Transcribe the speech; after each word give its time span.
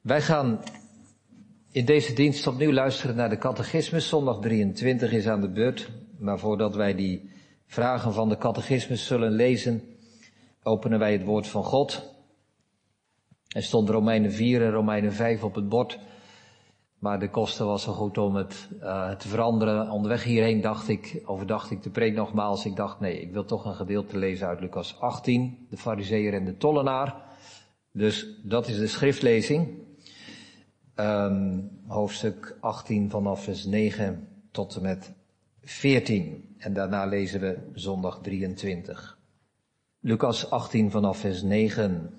Wij 0.00 0.22
gaan 0.22 0.60
in 1.70 1.84
deze 1.84 2.12
dienst 2.12 2.46
opnieuw 2.46 2.72
luisteren 2.72 3.16
naar 3.16 3.28
de 3.28 3.38
catechismus. 3.38 4.08
Zondag 4.08 4.40
23 4.40 5.12
is 5.12 5.26
aan 5.26 5.40
de 5.40 5.50
beurt. 5.50 5.90
Maar 6.18 6.38
voordat 6.38 6.74
wij 6.74 6.94
die 6.94 7.30
vragen 7.66 8.12
van 8.12 8.28
de 8.28 8.36
catechismus 8.36 9.06
zullen 9.06 9.32
lezen, 9.32 9.82
openen 10.62 10.98
wij 10.98 11.12
het 11.12 11.24
woord 11.24 11.46
van 11.46 11.64
God. 11.64 12.14
Er 13.48 13.62
stond 13.62 13.88
Romeinen 13.88 14.32
4 14.32 14.62
en 14.62 14.70
Romeinen 14.70 15.12
5 15.12 15.44
op 15.44 15.54
het 15.54 15.68
bord. 15.68 15.98
Maar 16.98 17.18
de 17.18 17.30
kosten 17.30 17.66
was 17.66 17.82
zo 17.82 17.92
goed 17.92 18.18
om 18.18 18.34
het 18.34 18.68
uh, 18.82 19.10
te 19.10 19.28
veranderen. 19.28 19.90
Onderweg 19.90 20.24
hierheen 20.24 20.60
dacht 20.60 20.88
ik, 20.88 21.22
overdacht 21.24 21.70
ik 21.70 21.82
de 21.82 21.90
preek 21.90 22.14
nogmaals. 22.14 22.64
Ik 22.64 22.76
dacht, 22.76 23.00
nee, 23.00 23.20
ik 23.20 23.32
wil 23.32 23.44
toch 23.44 23.64
een 23.64 23.74
gedeelte 23.74 24.18
lezen 24.18 24.46
uit 24.46 24.60
Lucas 24.60 25.00
18, 25.00 25.66
de 25.70 25.76
fariseer 25.76 26.34
en 26.34 26.44
de 26.44 26.56
tollenaar. 26.56 27.16
Dus 27.92 28.26
dat 28.42 28.68
is 28.68 28.78
de 28.78 28.86
schriftlezing. 28.86 29.88
Um, 31.00 31.70
hoofdstuk 31.86 32.56
18 32.60 33.10
vanaf 33.10 33.44
vers 33.44 33.64
9 33.64 34.28
tot 34.50 34.76
en 34.76 34.82
met 34.82 35.12
14. 35.62 36.54
En 36.58 36.72
daarna 36.72 37.04
lezen 37.04 37.40
we 37.40 37.58
zondag 37.72 38.20
23. 38.22 39.18
Lucas 40.00 40.50
18 40.50 40.90
vanaf 40.90 41.18
vers 41.18 41.42
9. 41.42 42.10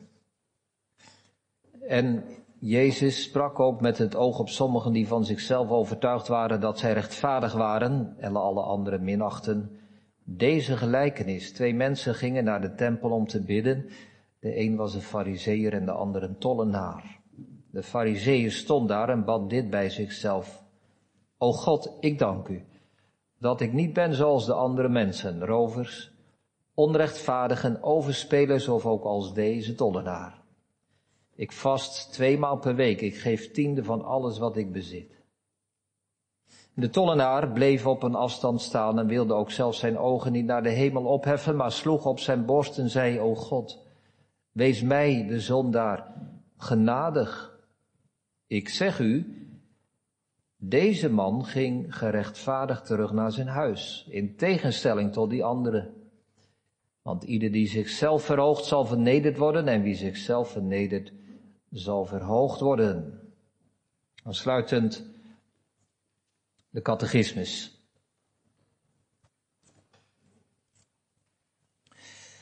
En 1.87 2.23
Jezus 2.59 3.23
sprak 3.23 3.59
ook 3.59 3.81
met 3.81 3.97
het 3.97 4.15
oog 4.15 4.39
op 4.39 4.49
sommigen 4.49 4.93
die 4.93 5.07
van 5.07 5.25
zichzelf 5.25 5.69
overtuigd 5.69 6.27
waren 6.27 6.61
dat 6.61 6.79
zij 6.79 6.93
rechtvaardig 6.93 7.53
waren 7.53 8.15
en 8.17 8.35
alle 8.35 8.61
anderen 8.61 9.03
minachten. 9.03 9.79
Deze 10.23 10.77
gelijkenis. 10.77 11.51
Twee 11.51 11.73
mensen 11.73 12.15
gingen 12.15 12.43
naar 12.43 12.61
de 12.61 12.75
tempel 12.75 13.09
om 13.09 13.27
te 13.27 13.41
bidden. 13.41 13.89
De 14.39 14.59
een 14.59 14.75
was 14.75 14.93
een 14.93 15.01
fariseer 15.01 15.73
en 15.73 15.85
de 15.85 15.91
ander 15.91 16.23
een 16.23 16.37
tollenaar. 16.37 17.20
De 17.71 17.83
fariseer 17.83 18.51
stond 18.51 18.87
daar 18.87 19.09
en 19.09 19.25
bad 19.25 19.49
dit 19.49 19.69
bij 19.69 19.89
zichzelf. 19.89 20.63
O 21.37 21.51
God, 21.51 21.97
ik 21.99 22.19
dank 22.19 22.47
u 22.47 22.65
dat 23.41 23.61
ik 23.61 23.73
niet 23.73 23.93
ben 23.93 24.13
zoals 24.13 24.45
de 24.45 24.53
andere 24.53 24.89
mensen, 24.89 25.45
rovers, 25.45 26.11
onrechtvaardigen, 26.73 27.83
overspelers 27.83 28.67
of 28.67 28.85
ook 28.85 29.03
als 29.03 29.33
deze 29.33 29.75
tollenaar. 29.75 30.41
Ik 31.35 31.51
vast 31.51 32.13
tweemaal 32.13 32.57
per 32.57 32.75
week. 32.75 33.01
Ik 33.01 33.15
geef 33.15 33.51
tiende 33.51 33.83
van 33.83 34.05
alles 34.05 34.37
wat 34.37 34.57
ik 34.57 34.71
bezit. 34.71 35.19
De 36.73 36.89
tollenaar 36.89 37.51
bleef 37.51 37.87
op 37.87 38.03
een 38.03 38.15
afstand 38.15 38.61
staan 38.61 38.99
en 38.99 39.07
wilde 39.07 39.33
ook 39.33 39.51
zelfs 39.51 39.79
zijn 39.79 39.97
ogen 39.97 40.31
niet 40.31 40.45
naar 40.45 40.63
de 40.63 40.69
hemel 40.69 41.05
opheffen, 41.05 41.55
maar 41.55 41.71
sloeg 41.71 42.05
op 42.05 42.19
zijn 42.19 42.45
borst 42.45 42.77
en 42.77 42.89
zei, 42.89 43.19
O 43.19 43.35
God, 43.35 43.79
wees 44.51 44.81
mij, 44.81 45.25
de 45.27 45.39
zondaar, 45.39 46.13
genadig. 46.57 47.50
Ik 48.51 48.69
zeg 48.69 48.99
u, 48.99 49.35
deze 50.57 51.09
man 51.09 51.45
ging 51.45 51.95
gerechtvaardigd 51.95 52.85
terug 52.85 53.11
naar 53.11 53.31
zijn 53.31 53.47
huis, 53.47 54.07
in 54.09 54.35
tegenstelling 54.35 55.13
tot 55.13 55.29
die 55.29 55.43
andere. 55.43 55.93
Want 57.01 57.23
ieder 57.23 57.51
die 57.51 57.67
zichzelf 57.67 58.25
verhoogt 58.25 58.65
zal 58.65 58.85
vernederd 58.85 59.37
worden 59.37 59.67
en 59.67 59.81
wie 59.81 59.95
zichzelf 59.95 60.51
vernedert 60.51 61.13
zal 61.69 62.05
verhoogd 62.05 62.59
worden. 62.59 63.19
Aansluitend 64.23 65.05
de 66.69 66.81
catechismus. 66.81 67.81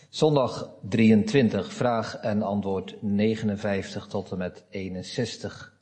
Zondag 0.10 0.74
23, 0.90 1.74
vraag 1.74 2.16
en 2.16 2.42
antwoord 2.42 3.02
59 3.02 4.08
tot 4.08 4.32
en 4.32 4.38
met 4.38 4.66
61. 4.70 5.78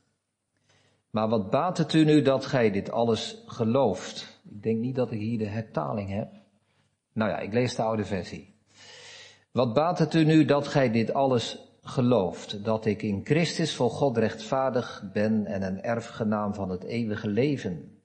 Maar 1.17 1.29
wat 1.29 1.49
baat 1.49 1.77
het 1.77 1.93
u 1.93 2.03
nu 2.03 2.21
dat 2.21 2.45
gij 2.45 2.71
dit 2.71 2.91
alles 2.91 3.43
gelooft? 3.45 4.41
Ik 4.49 4.63
denk 4.63 4.79
niet 4.79 4.95
dat 4.95 5.11
ik 5.11 5.19
hier 5.19 5.37
de 5.37 5.45
hertaling 5.45 6.09
heb. 6.09 6.31
Nou 7.13 7.31
ja, 7.31 7.39
ik 7.39 7.53
lees 7.53 7.75
de 7.75 7.81
oude 7.81 8.05
versie. 8.05 8.55
Wat 9.51 9.73
baat 9.73 9.99
het 9.99 10.13
u 10.13 10.23
nu 10.23 10.45
dat 10.45 10.67
gij 10.67 10.91
dit 10.91 11.13
alles 11.13 11.75
gelooft 11.81 12.63
dat 12.63 12.85
ik 12.85 13.01
in 13.01 13.21
Christus 13.23 13.75
voor 13.75 13.89
God 13.89 14.17
rechtvaardig 14.17 15.03
ben 15.13 15.45
en 15.45 15.61
een 15.61 15.81
erfgenaam 15.81 16.53
van 16.53 16.69
het 16.69 16.83
eeuwige 16.83 17.27
leven. 17.27 18.01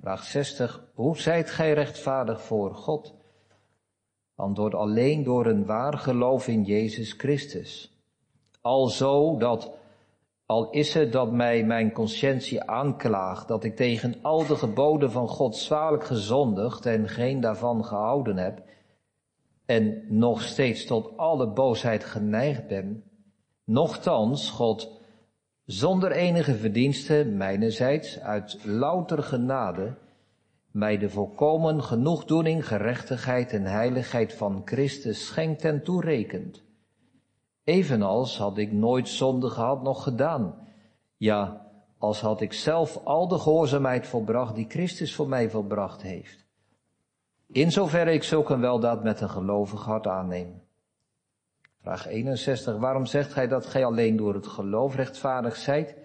Vraag 0.00 0.24
60. 0.24 0.88
Hoe 0.94 1.18
zijt 1.18 1.50
gij 1.50 1.72
rechtvaardig 1.72 2.42
voor 2.42 2.74
God? 2.74 3.14
Antwoord 4.34 4.74
alleen 4.74 5.22
door 5.22 5.46
een 5.46 5.66
waar 5.66 5.98
geloof 5.98 6.48
in 6.48 6.64
Jezus 6.64 7.12
Christus. 7.12 8.00
Alzo 8.60 9.36
dat, 9.38 9.75
al 10.46 10.70
is 10.70 10.94
het 10.94 11.12
dat 11.12 11.32
mij 11.32 11.64
mijn 11.64 11.92
conscientie 11.92 12.62
aanklaagt, 12.62 13.48
dat 13.48 13.64
ik 13.64 13.76
tegen 13.76 14.14
al 14.22 14.46
de 14.46 14.56
geboden 14.56 15.10
van 15.10 15.28
God 15.28 15.56
zwaarlijk 15.56 16.04
gezondigd 16.04 16.86
en 16.86 17.08
geen 17.08 17.40
daarvan 17.40 17.84
gehouden 17.84 18.36
heb, 18.36 18.62
en 19.66 20.04
nog 20.08 20.42
steeds 20.42 20.86
tot 20.86 21.16
alle 21.16 21.52
boosheid 21.52 22.04
geneigd 22.04 22.66
ben, 22.66 23.04
nochtans 23.64 24.50
God 24.50 24.90
zonder 25.64 26.12
enige 26.12 26.54
verdienste 26.54 27.24
mijnerzijds 27.24 28.20
uit 28.20 28.58
louter 28.64 29.22
genade 29.22 29.94
mij 30.76 30.98
de 30.98 31.10
volkomen 31.10 31.82
genoegdoening, 31.82 32.66
gerechtigheid 32.66 33.52
en 33.52 33.64
heiligheid 33.64 34.34
van 34.34 34.62
Christus 34.64 35.26
schenkt 35.26 35.64
en 35.64 35.82
toerekent. 35.82 36.65
Evenals 37.66 38.38
had 38.38 38.58
ik 38.58 38.72
nooit 38.72 39.08
zonde 39.08 39.50
gehad 39.50 39.82
nog 39.82 40.02
gedaan. 40.02 40.54
Ja, 41.16 41.66
als 41.98 42.20
had 42.20 42.40
ik 42.40 42.52
zelf 42.52 43.00
al 43.04 43.28
de 43.28 43.38
gehoorzaamheid 43.38 44.06
volbracht 44.06 44.54
die 44.54 44.66
Christus 44.68 45.14
voor 45.14 45.28
mij 45.28 45.50
volbracht 45.50 46.02
heeft. 46.02 46.44
In 47.46 47.72
zoverre 47.72 48.12
ik 48.12 48.22
zulk 48.22 48.50
een 48.50 48.60
weldaad 48.60 49.02
met 49.02 49.20
een 49.20 49.30
gelovig 49.30 49.84
hart 49.84 50.06
aanneem. 50.06 50.62
Vraag 51.80 52.06
61. 52.06 52.76
Waarom 52.76 53.06
zegt 53.06 53.32
gij 53.32 53.48
dat 53.48 53.66
gij 53.66 53.84
alleen 53.84 54.16
door 54.16 54.34
het 54.34 54.46
geloof 54.46 54.94
rechtvaardig 54.94 55.56
zijt? 55.56 55.96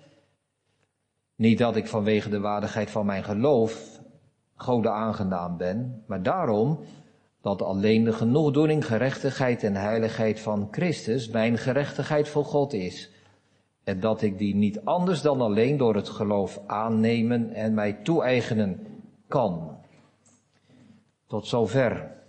Niet 1.35 1.57
dat 1.57 1.75
ik 1.75 1.87
vanwege 1.87 2.29
de 2.29 2.39
waardigheid 2.39 2.89
van 2.89 3.05
mijn 3.05 3.23
geloof 3.23 3.99
Gode 4.55 4.89
aangedaan 4.89 5.57
ben, 5.57 6.03
maar 6.07 6.23
daarom 6.23 6.79
dat 7.41 7.61
alleen 7.61 8.03
de 8.03 8.13
genoegdoening, 8.13 8.85
gerechtigheid 8.85 9.63
en 9.63 9.75
heiligheid 9.75 10.39
van 10.39 10.67
Christus 10.71 11.29
mijn 11.29 11.57
gerechtigheid 11.57 12.27
voor 12.27 12.45
God 12.45 12.73
is. 12.73 13.09
En 13.83 13.99
dat 13.99 14.21
ik 14.21 14.37
die 14.37 14.55
niet 14.55 14.85
anders 14.85 15.21
dan 15.21 15.41
alleen 15.41 15.77
door 15.77 15.95
het 15.95 16.09
geloof 16.09 16.59
aannemen 16.67 17.53
en 17.53 17.73
mij 17.73 17.93
toe-eigenen 17.93 18.87
kan. 19.27 19.77
Tot 21.27 21.47
zover. 21.47 22.19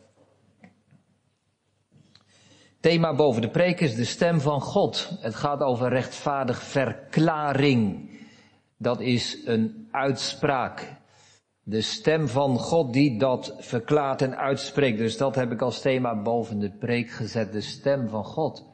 Thema 2.81 3.15
boven 3.15 3.43
de 3.43 3.51
preek 3.51 3.81
is 3.81 3.95
de 3.95 4.05
stem 4.05 4.41
van 4.41 4.61
God. 4.61 5.17
Het 5.21 5.35
gaat 5.35 5.61
over 5.61 5.89
rechtvaardig 5.89 6.63
verklaring. 6.63 8.11
Dat 8.77 9.01
is 9.01 9.39
een 9.45 9.89
uitspraak. 9.91 11.02
De 11.65 11.81
stem 11.81 12.29
van 12.29 12.59
God 12.59 12.93
die 12.93 13.19
dat 13.19 13.55
verklaart 13.59 14.23
en 14.23 14.37
uitspreekt. 14.37 14.99
Dus 14.99 15.17
dat 15.17 15.35
heb 15.35 15.53
ik 15.53 15.63
als 15.63 15.81
thema 15.81 16.23
boven 16.23 16.59
de 16.59 16.71
preek 16.71 17.11
gezet. 17.11 17.53
De 17.53 17.61
stem 17.61 18.09
van 18.09 18.25
God. 18.25 18.67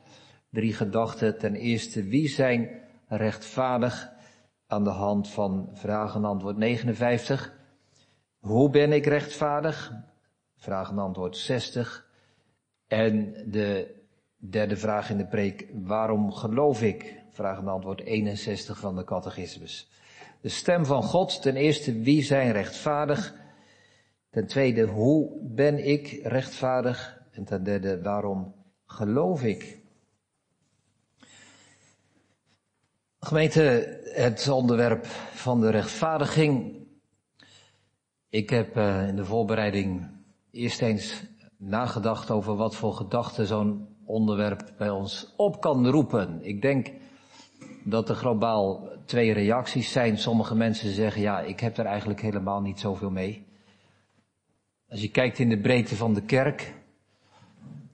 Drie 0.51 0.75
gedachten. 0.75 1.39
Ten 1.39 1.55
eerste, 1.55 2.05
wie 2.05 2.29
zijn 2.29 2.71
rechtvaardig? 3.07 4.11
Aan 4.67 4.85
de 4.85 4.91
hand 4.91 5.29
van 5.29 5.69
vraag 5.73 6.15
en 6.15 6.25
antwoord 6.25 6.57
59. 6.57 7.53
Hoe 8.39 8.71
ben 8.71 8.93
ik 8.93 9.07
rechtvaardig? 9.07 9.93
Vraag 10.57 10.91
en 10.91 10.99
antwoord 10.99 11.37
60. 11.37 12.07
En 12.87 13.33
de 13.47 13.95
derde 14.37 14.77
vraag 14.77 15.11
in 15.11 15.17
de 15.17 15.27
preek, 15.27 15.69
waarom 15.73 16.33
geloof 16.33 16.83
ik? 16.83 17.23
Vraag 17.31 17.59
en 17.59 17.69
antwoord 17.69 18.01
61 18.01 18.79
van 18.79 18.97
de 18.97 19.05
catechismus. 19.05 19.91
De 20.41 20.49
stem 20.49 20.87
van 20.87 21.03
God, 21.03 21.43
ten 21.43 21.57
eerste, 21.57 22.01
wie 22.01 22.23
zijn 22.23 22.53
rechtvaardig? 22.53 23.35
Ten 24.31 24.47
tweede, 24.47 24.83
hoe 24.83 25.39
ben 25.43 25.87
ik 25.89 26.21
rechtvaardig? 26.23 27.23
En 27.31 27.45
ten 27.45 27.65
derde, 27.65 28.03
waarom 28.03 28.55
geloof 28.87 29.43
ik? 29.43 29.79
Gemeente, 33.21 33.99
het 34.05 34.49
onderwerp 34.49 35.07
van 35.33 35.61
de 35.61 35.71
rechtvaardiging. 35.71 36.77
Ik 38.29 38.51
heb 38.51 38.77
uh, 38.77 39.09
in 39.09 39.17
de 39.17 39.25
voorbereiding 39.25 40.11
eerst 40.51 40.83
eens 40.83 41.23
nagedacht 41.57 42.31
over 42.31 42.57
wat 42.57 42.77
voor 42.77 42.95
gedachten 42.95 43.47
zo'n 43.47 43.97
onderwerp 44.05 44.73
bij 44.79 44.91
ons 44.91 45.35
op 45.37 45.61
kan 45.61 45.89
roepen. 45.89 46.43
Ik 46.43 46.63
denk 46.63 46.91
dat 47.91 48.09
er 48.09 48.15
globaal 48.15 48.89
twee 49.05 49.33
reacties 49.33 49.93
zijn. 49.93 50.19
Sommige 50.19 50.55
mensen 50.55 50.93
zeggen, 50.93 51.23
ja, 51.23 51.41
ik 51.41 51.61
heb 51.61 51.79
er 51.79 51.87
eigenlijk 51.87 52.21
helemaal 52.21 52.61
niet 52.61 52.81
zoveel 52.81 53.11
mee. 53.11 53.47
Als 54.89 55.01
je 55.01 55.11
kijkt 55.11 55.39
in 55.39 55.49
de 55.49 55.61
breedte 55.61 55.97
van 55.97 56.15
de 56.15 56.23
kerk, 56.23 56.75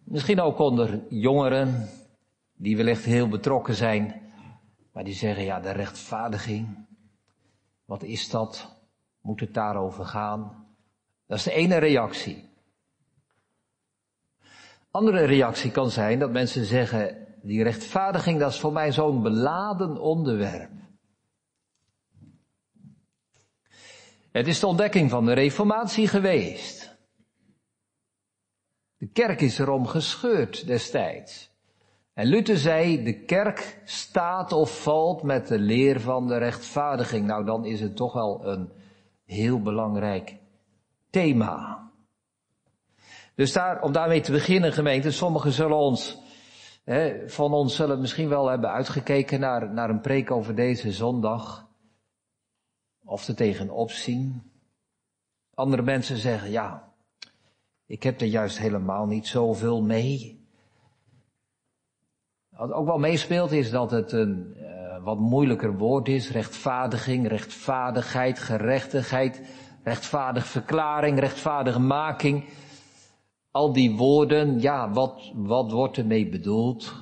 misschien 0.04 0.40
ook 0.40 0.58
onder 0.58 1.00
jongeren, 1.08 1.88
die 2.56 2.76
wellicht 2.76 3.04
heel 3.04 3.28
betrokken 3.28 3.74
zijn, 3.74 4.22
Maar 4.92 5.04
die 5.04 5.14
zeggen, 5.14 5.44
ja, 5.44 5.60
de 5.60 5.70
rechtvaardiging, 5.70 6.86
wat 7.84 8.02
is 8.02 8.30
dat? 8.30 8.76
Moet 9.20 9.40
het 9.40 9.54
daarover 9.54 10.04
gaan? 10.04 10.66
Dat 11.26 11.38
is 11.38 11.44
de 11.44 11.52
ene 11.52 11.76
reactie. 11.76 12.48
Andere 14.90 15.24
reactie 15.24 15.70
kan 15.70 15.90
zijn 15.90 16.18
dat 16.18 16.30
mensen 16.30 16.64
zeggen, 16.64 17.23
die 17.44 17.62
rechtvaardiging, 17.62 18.38
dat 18.38 18.52
is 18.52 18.60
voor 18.60 18.72
mij 18.72 18.92
zo'n 18.92 19.22
beladen 19.22 20.00
onderwerp. 20.00 20.70
Het 24.32 24.46
is 24.46 24.60
de 24.60 24.66
ontdekking 24.66 25.10
van 25.10 25.24
de 25.24 25.32
reformatie 25.32 26.08
geweest. 26.08 26.96
De 28.96 29.06
kerk 29.06 29.40
is 29.40 29.58
erom 29.58 29.86
gescheurd 29.86 30.66
destijds. 30.66 31.52
En 32.14 32.26
Luther 32.26 32.58
zei, 32.58 33.02
de 33.02 33.24
kerk 33.24 33.80
staat 33.84 34.52
of 34.52 34.82
valt 34.82 35.22
met 35.22 35.48
de 35.48 35.58
leer 35.58 36.00
van 36.00 36.28
de 36.28 36.36
rechtvaardiging. 36.36 37.26
Nou, 37.26 37.44
dan 37.44 37.64
is 37.64 37.80
het 37.80 37.96
toch 37.96 38.12
wel 38.12 38.46
een 38.46 38.72
heel 39.24 39.62
belangrijk 39.62 40.36
thema. 41.10 41.82
Dus 43.34 43.52
daar, 43.52 43.82
om 43.82 43.92
daarmee 43.92 44.20
te 44.20 44.32
beginnen, 44.32 44.72
gemeente, 44.72 45.10
sommigen 45.10 45.52
zullen 45.52 45.76
ons, 45.76 46.18
van 47.26 47.52
ons 47.52 47.76
zullen 47.76 48.00
misschien 48.00 48.28
wel 48.28 48.46
hebben 48.46 48.70
uitgekeken 48.70 49.40
naar, 49.40 49.72
naar 49.72 49.90
een 49.90 50.00
preek 50.00 50.30
over 50.30 50.54
deze 50.54 50.92
zondag. 50.92 51.68
Of 53.04 53.28
er 53.28 53.34
tegenop 53.34 53.90
zien. 53.90 54.42
Andere 55.54 55.82
mensen 55.82 56.16
zeggen, 56.16 56.50
ja, 56.50 56.92
ik 57.86 58.02
heb 58.02 58.20
er 58.20 58.26
juist 58.26 58.58
helemaal 58.58 59.06
niet 59.06 59.26
zoveel 59.26 59.82
mee. 59.82 60.42
Wat 62.48 62.72
ook 62.72 62.86
wel 62.86 62.98
meespeelt 62.98 63.52
is 63.52 63.70
dat 63.70 63.90
het 63.90 64.12
een 64.12 64.54
uh, 64.56 65.04
wat 65.04 65.18
moeilijker 65.18 65.76
woord 65.76 66.08
is. 66.08 66.30
Rechtvaardiging, 66.30 67.28
rechtvaardigheid, 67.28 68.38
gerechtigheid, 68.38 69.42
rechtvaardig 69.82 70.46
verklaring, 70.46 71.18
rechtvaardige 71.18 71.80
making. 71.80 72.44
Al 73.54 73.72
die 73.72 73.96
woorden, 73.96 74.60
ja, 74.60 74.90
wat, 74.90 75.32
wat 75.34 75.70
wordt 75.70 75.96
ermee 75.96 76.28
bedoeld? 76.28 76.92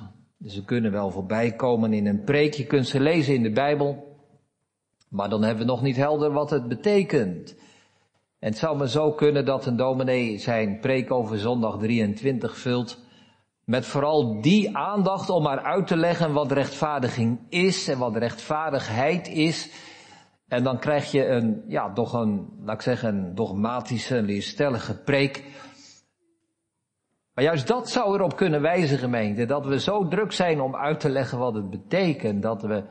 Ze 0.45 0.63
kunnen 0.63 0.91
wel 0.91 1.11
voorbij 1.11 1.51
komen 1.51 1.93
in 1.93 2.07
een 2.07 2.23
preek. 2.23 2.53
Je 2.53 2.65
kunt 2.65 2.87
ze 2.87 2.99
lezen 2.99 3.33
in 3.33 3.43
de 3.43 3.51
Bijbel. 3.51 4.17
Maar 5.09 5.29
dan 5.29 5.43
hebben 5.43 5.65
we 5.65 5.71
nog 5.71 5.81
niet 5.81 5.95
helder 5.95 6.31
wat 6.31 6.49
het 6.49 6.67
betekent. 6.67 7.55
En 8.39 8.49
het 8.49 8.57
zou 8.57 8.77
maar 8.77 8.87
zo 8.87 9.11
kunnen 9.11 9.45
dat 9.45 9.65
een 9.65 9.75
dominee 9.75 10.37
zijn 10.37 10.79
preek 10.79 11.11
over 11.11 11.39
zondag 11.39 11.77
23 11.77 12.57
vult 12.57 12.99
met 13.63 13.85
vooral 13.85 14.41
die 14.41 14.77
aandacht 14.77 15.29
om 15.29 15.43
maar 15.43 15.63
uit 15.63 15.87
te 15.87 15.97
leggen 15.97 16.33
wat 16.33 16.51
rechtvaardiging 16.51 17.39
is 17.49 17.87
en 17.87 17.97
wat 17.97 18.15
rechtvaardigheid 18.15 19.27
is. 19.27 19.69
En 20.47 20.63
dan 20.63 20.79
krijg 20.79 21.11
je 21.11 21.27
een, 21.27 21.63
ja, 21.67 21.93
toch 21.93 22.13
een, 22.13 22.47
laat 22.63 22.75
ik 22.75 22.81
zeggen, 22.81 23.15
een 23.15 23.35
dogmatische, 23.35 24.21
leerstellige 24.21 24.97
preek. 24.97 25.43
Maar 27.33 27.43
juist 27.43 27.67
dat 27.67 27.89
zou 27.89 28.15
erop 28.15 28.35
kunnen 28.35 28.61
wijzen, 28.61 28.97
gemeente, 28.97 29.45
dat 29.45 29.65
we 29.65 29.79
zo 29.79 30.07
druk 30.07 30.31
zijn 30.31 30.61
om 30.61 30.75
uit 30.75 30.99
te 30.99 31.09
leggen 31.09 31.37
wat 31.37 31.53
het 31.53 31.69
betekent, 31.69 32.41
dat 32.41 32.61
we 32.61 32.83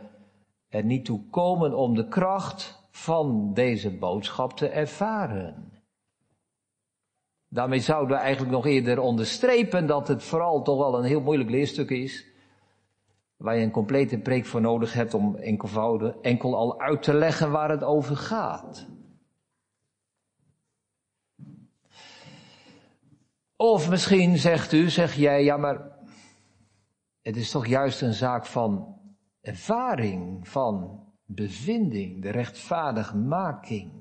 er 0.68 0.84
niet 0.84 1.04
toe 1.04 1.20
komen 1.30 1.74
om 1.74 1.94
de 1.94 2.08
kracht 2.08 2.86
van 2.90 3.54
deze 3.54 3.98
boodschap 3.98 4.52
te 4.52 4.68
ervaren. 4.68 5.72
Daarmee 7.48 7.80
zouden 7.80 8.16
we 8.16 8.22
eigenlijk 8.22 8.52
nog 8.52 8.66
eerder 8.66 9.00
onderstrepen 9.00 9.86
dat 9.86 10.08
het 10.08 10.22
vooral 10.22 10.62
toch 10.62 10.78
wel 10.78 10.98
een 10.98 11.04
heel 11.04 11.20
moeilijk 11.20 11.50
leerstuk 11.50 11.90
is. 11.90 12.26
Waar 13.36 13.56
je 13.56 13.62
een 13.62 13.70
complete 13.70 14.18
preek 14.18 14.46
voor 14.46 14.60
nodig 14.60 14.92
hebt 14.92 15.14
om 15.14 15.36
enkelvouden, 15.36 16.22
enkel 16.22 16.56
al 16.56 16.80
uit 16.80 17.02
te 17.02 17.14
leggen 17.14 17.50
waar 17.50 17.70
het 17.70 17.84
over 17.84 18.16
gaat. 18.16 18.86
Of 23.62 23.90
misschien 23.90 24.38
zegt 24.38 24.72
u, 24.72 24.90
zeg 24.90 25.14
jij, 25.14 25.44
ja 25.44 25.56
maar 25.56 25.80
het 27.20 27.36
is 27.36 27.50
toch 27.50 27.66
juist 27.66 28.00
een 28.02 28.12
zaak 28.12 28.46
van 28.46 29.00
ervaring, 29.40 30.48
van 30.48 31.04
bevinding, 31.26 32.22
de 32.22 32.30
rechtvaardigmaking 32.30 33.92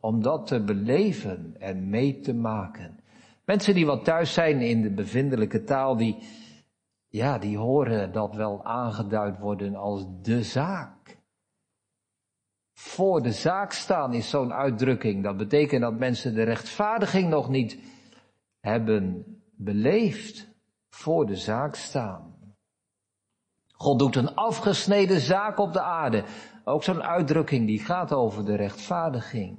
om 0.00 0.22
dat 0.22 0.46
te 0.46 0.64
beleven 0.64 1.56
en 1.58 1.90
mee 1.90 2.20
te 2.20 2.34
maken. 2.34 3.00
Mensen 3.44 3.74
die 3.74 3.86
wat 3.86 4.04
thuis 4.04 4.32
zijn 4.32 4.60
in 4.60 4.82
de 4.82 4.90
bevindelijke 4.90 5.64
taal, 5.64 5.96
die, 5.96 6.16
ja, 7.08 7.38
die 7.38 7.58
horen 7.58 8.12
dat 8.12 8.34
wel 8.34 8.64
aangeduid 8.64 9.38
worden 9.38 9.76
als 9.76 10.06
de 10.22 10.42
zaak. 10.42 11.18
Voor 12.72 13.22
de 13.22 13.32
zaak 13.32 13.72
staan 13.72 14.14
is 14.14 14.30
zo'n 14.30 14.52
uitdrukking. 14.52 15.22
Dat 15.22 15.36
betekent 15.36 15.82
dat 15.82 15.98
mensen 15.98 16.34
de 16.34 16.42
rechtvaardiging 16.42 17.28
nog 17.28 17.48
niet 17.48 17.91
hebben 18.62 19.24
beleefd. 19.56 20.50
Voor 20.88 21.26
de 21.26 21.36
zaak 21.36 21.74
staan. 21.74 22.34
God 23.72 23.98
doet 23.98 24.16
een 24.16 24.34
afgesneden 24.34 25.20
zaak 25.20 25.58
op 25.58 25.72
de 25.72 25.80
aarde. 25.80 26.24
Ook 26.64 26.82
zo'n 26.82 27.02
uitdrukking 27.02 27.66
die 27.66 27.78
gaat 27.78 28.12
over 28.12 28.44
de 28.44 28.54
rechtvaardiging. 28.54 29.58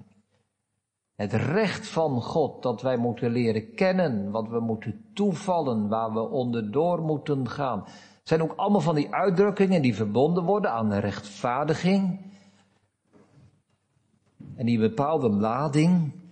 Het 1.16 1.34
recht 1.34 1.88
van 1.88 2.22
God 2.22 2.64
dat 2.64 2.82
wij 2.82 2.98
moeten 2.98 3.32
leren 3.32 3.74
kennen, 3.76 4.32
wat 4.32 4.48
we 4.48 4.60
moeten 4.60 5.06
toevallen, 5.14 5.88
waar 5.88 6.14
we 6.14 6.30
onderdoor 6.30 7.02
moeten 7.02 7.50
gaan. 7.50 7.86
zijn 8.24 8.42
ook 8.42 8.54
allemaal 8.56 8.82
van 8.82 8.96
die 8.96 9.14
uitdrukkingen 9.14 9.82
die 9.82 9.96
verbonden 9.96 10.44
worden 10.44 10.72
aan 10.72 10.90
de 10.90 11.00
rechtvaardiging. 11.00 12.32
En 14.56 14.66
die 14.66 14.80
bepaalde 14.80 15.30
lading 15.30 16.23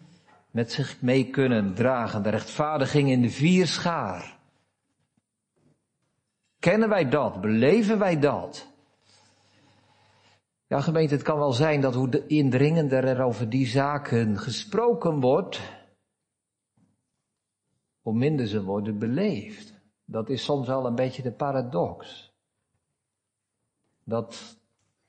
met 0.51 0.71
zich 0.71 1.01
mee 1.01 1.30
kunnen 1.30 1.74
dragen. 1.74 2.24
De 2.24 2.30
rechtvaardiging 2.30 3.09
in 3.09 3.21
de 3.21 3.30
vier 3.30 3.68
schaar. 3.68 4.39
Kennen 6.59 6.89
wij 6.89 7.09
dat? 7.09 7.42
Beleven 7.42 8.00
wij 8.00 8.19
dat? 8.19 8.68
Ja, 10.68 10.81
gemeente, 10.81 11.13
het 11.13 11.24
kan 11.24 11.38
wel 11.38 11.53
zijn 11.53 11.81
dat 11.81 11.95
hoe 11.95 12.27
indringender 12.27 13.03
er 13.03 13.21
over 13.21 13.50
die 13.50 13.65
zaken 13.65 14.38
gesproken 14.38 15.19
wordt, 15.19 15.62
hoe 18.01 18.13
minder 18.13 18.47
ze 18.47 18.63
worden 18.63 19.00
beleefd. 19.00 19.74
Dat 20.06 20.30
is 20.30 20.44
soms 20.44 20.68
wel 20.68 20.86
een 20.86 20.95
beetje 20.95 21.21
de 21.21 21.31
paradox. 21.31 22.31
Dat 24.04 24.59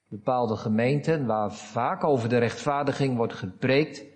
bepaalde 0.09 0.57
gemeenten, 0.57 1.27
waar 1.27 1.53
vaak 1.53 2.05
over 2.05 2.29
de 2.29 2.39
rechtvaardiging 2.39 3.17
wordt 3.17 3.35
gepreekt, 3.35 4.12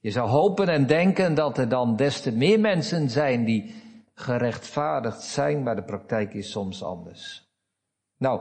je 0.00 0.10
zou 0.10 0.28
hopen 0.28 0.68
en 0.68 0.86
denken 0.86 1.34
dat 1.34 1.58
er 1.58 1.68
dan 1.68 1.96
des 1.96 2.20
te 2.20 2.32
meer 2.32 2.60
mensen 2.60 3.10
zijn 3.10 3.44
die 3.44 3.74
gerechtvaardigd 4.14 5.22
zijn, 5.22 5.62
maar 5.62 5.76
de 5.76 5.84
praktijk 5.84 6.34
is 6.34 6.50
soms 6.50 6.82
anders. 6.82 7.48
Nou, 8.16 8.40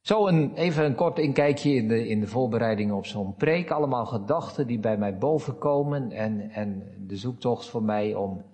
zo 0.00 0.26
een, 0.26 0.54
even 0.54 0.84
een 0.84 0.94
kort 0.94 1.18
inkijkje 1.18 1.74
in 1.74 1.88
de, 1.88 2.08
in 2.08 2.20
de 2.20 2.26
voorbereiding 2.26 2.92
op 2.92 3.06
zo'n 3.06 3.34
preek. 3.34 3.70
Allemaal 3.70 4.06
gedachten 4.06 4.66
die 4.66 4.78
bij 4.78 4.96
mij 4.96 5.18
bovenkomen 5.18 6.12
en, 6.12 6.50
en 6.50 6.94
de 7.06 7.16
zoektocht 7.16 7.68
voor 7.68 7.82
mij 7.82 8.14
om 8.14 8.44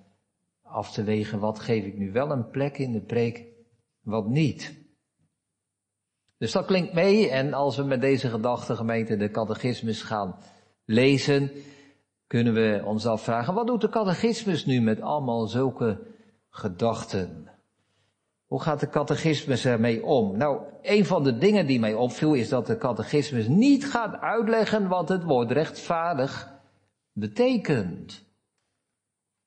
af 0.63 0.93
te 0.93 1.03
wegen 1.03 1.39
wat 1.39 1.59
geef 1.59 1.85
ik 1.85 1.99
nu 1.99 2.13
wel 2.13 2.31
een 2.31 2.51
plek 2.51 2.79
in 2.79 2.93
de 2.93 3.01
preek, 3.01 3.45
wat 4.01 4.29
niet. 4.29 4.85
Dus 6.39 6.53
dat 6.53 6.67
klinkt 6.67 6.93
mee 6.93 7.31
en 7.31 7.53
als 7.53 7.77
we 7.77 7.83
met 7.83 8.01
deze 8.01 8.29
gedachten 8.29 8.77
gemeente 8.77 9.17
de 9.17 9.31
catechismus 9.31 10.03
gaan 10.03 10.39
lezen, 10.85 11.51
kunnen 12.27 12.55
we 12.55 12.83
ons 12.85 13.07
afvragen, 13.07 13.55
wat 13.55 13.67
doet 13.67 13.81
de 13.81 13.89
catechismus 13.89 14.67
nu 14.67 14.81
met 14.81 15.01
allemaal 15.01 15.47
zulke 15.47 15.99
gedachten? 16.51 17.51
Hoe 18.47 18.63
gaat 18.63 18.81
de 18.81 18.89
catechismus 18.89 19.65
ermee 19.65 20.05
om? 20.05 20.37
Nou, 20.37 20.61
een 20.83 21.07
van 21.07 21.25
de 21.25 21.39
dingen 21.39 21.67
die 21.67 21.81
mij 21.81 21.95
opviel 21.95 22.35
is 22.35 22.49
dat 22.49 22.67
de 22.67 22.79
catechismus 22.79 23.49
niet 23.49 23.87
gaat 23.91 24.21
uitleggen 24.21 24.89
wat 24.89 25.09
het 25.09 25.23
woord 25.23 25.51
rechtvaardig 25.51 26.53
betekent. 27.13 28.25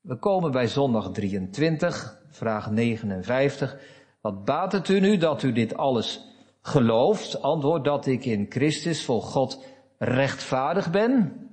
We 0.02 0.16
komen 0.16 0.52
bij 0.52 0.68
zondag 0.68 1.12
23, 1.12 2.22
vraag 2.28 2.72
59. 2.72 3.80
Wat 4.22 4.46
baat 4.46 4.72
het 4.72 4.88
u 4.88 5.00
nu 5.00 5.18
dat 5.18 5.44
u 5.44 5.52
dit 5.52 5.78
alles 5.78 6.22
gelooft? 6.62 7.42
Antwoord 7.42 7.84
dat 7.84 8.06
ik 8.06 8.26
in 8.26 8.46
Christus 8.50 9.06
voor 9.06 9.22
God 9.22 9.64
rechtvaardig 9.98 10.92
ben 10.92 11.49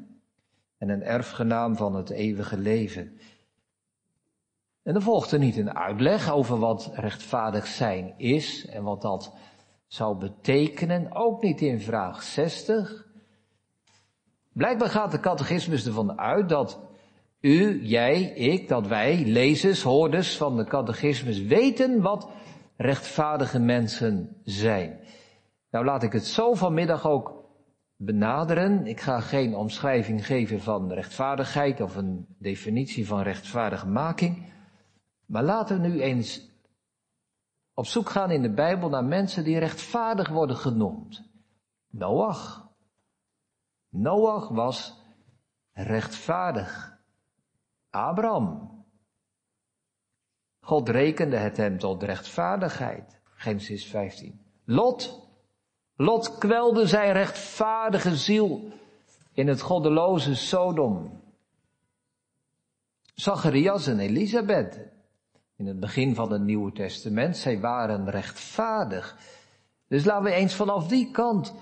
en 0.79 0.89
een 0.89 1.03
erfgenaam 1.03 1.77
van 1.77 1.95
het 1.95 2.11
eeuwige 2.11 2.59
leven. 2.59 3.19
En 4.83 4.95
er 4.95 5.03
volgde 5.03 5.39
niet 5.39 5.57
een 5.57 5.77
uitleg 5.77 6.33
over 6.33 6.59
wat 6.59 6.91
rechtvaardig 6.95 7.67
zijn 7.67 8.15
is 8.17 8.67
en 8.67 8.83
wat 8.83 9.03
dat 9.03 9.35
zou 9.87 10.19
betekenen, 10.19 11.15
ook 11.15 11.43
niet 11.43 11.61
in 11.61 11.81
vraag 11.81 12.23
60. 12.23 13.07
Blijkbaar 14.53 14.89
gaat 14.89 15.11
de 15.11 15.21
catechismus 15.21 15.87
ervan 15.87 16.19
uit 16.19 16.49
dat 16.49 16.81
u, 17.41 17.83
jij, 17.83 18.23
ik, 18.23 18.69
dat 18.69 18.87
wij, 18.87 19.25
lezers, 19.25 19.83
hoorders 19.83 20.37
van 20.37 20.57
de 20.57 20.65
catechismus, 20.65 21.41
weten 21.43 22.01
wat 22.01 22.29
rechtvaardige 22.77 23.59
mensen 23.59 24.41
zijn. 24.45 25.01
Nou 25.71 25.85
laat 25.85 26.03
ik 26.03 26.13
het 26.13 26.27
zo 26.27 26.55
vanmiddag 26.55 27.07
ook 27.07 27.46
benaderen. 27.97 28.87
Ik 28.87 29.01
ga 29.01 29.21
geen 29.21 29.55
omschrijving 29.55 30.27
geven 30.27 30.61
van 30.61 30.93
rechtvaardigheid 30.93 31.81
of 31.81 31.97
een 31.97 32.27
definitie 32.39 33.07
van 33.07 33.21
rechtvaardigmaking. 33.21 34.53
Maar 35.27 35.43
laten 35.43 35.81
we 35.81 35.89
nu 35.89 36.01
eens 36.01 36.55
op 37.75 37.87
zoek 37.87 38.09
gaan 38.09 38.31
in 38.31 38.43
de 38.43 38.53
Bijbel 38.53 38.89
naar 38.89 39.05
mensen 39.05 39.45
die 39.45 39.59
rechtvaardig 39.59 40.29
worden 40.29 40.57
genoemd. 40.57 41.31
Noach. 41.91 42.71
Noach 43.89 44.49
was 44.49 45.03
rechtvaardig. 45.73 46.99
Abraham. 47.91 48.75
God 50.61 50.89
rekende 50.89 51.37
het 51.37 51.57
hem 51.57 51.79
tot 51.79 52.03
rechtvaardigheid. 52.03 53.21
Genesis 53.25 53.87
15. 53.87 54.41
Lot. 54.65 55.26
Lot 55.97 56.39
kwelde 56.39 56.87
zijn 56.87 57.13
rechtvaardige 57.13 58.17
ziel 58.17 58.73
in 59.33 59.49
het 59.49 59.61
goddeloze 59.61 60.35
Sodom. 60.35 61.21
Zacharias 63.15 63.87
en 63.87 63.99
Elisabeth. 63.99 64.79
In 65.57 65.67
het 65.67 65.81
begin 65.81 66.15
van 66.15 66.33
het 66.33 66.43
Nieuwe 66.43 66.73
Testament, 66.73 67.37
zij 67.37 67.61
waren 67.61 68.11
rechtvaardig. 68.11 69.17
Dus 69.89 70.05
laten 70.05 70.25
we 70.25 70.31
eens 70.31 70.55
vanaf 70.55 70.89
die 70.89 71.11
kant 71.11 71.55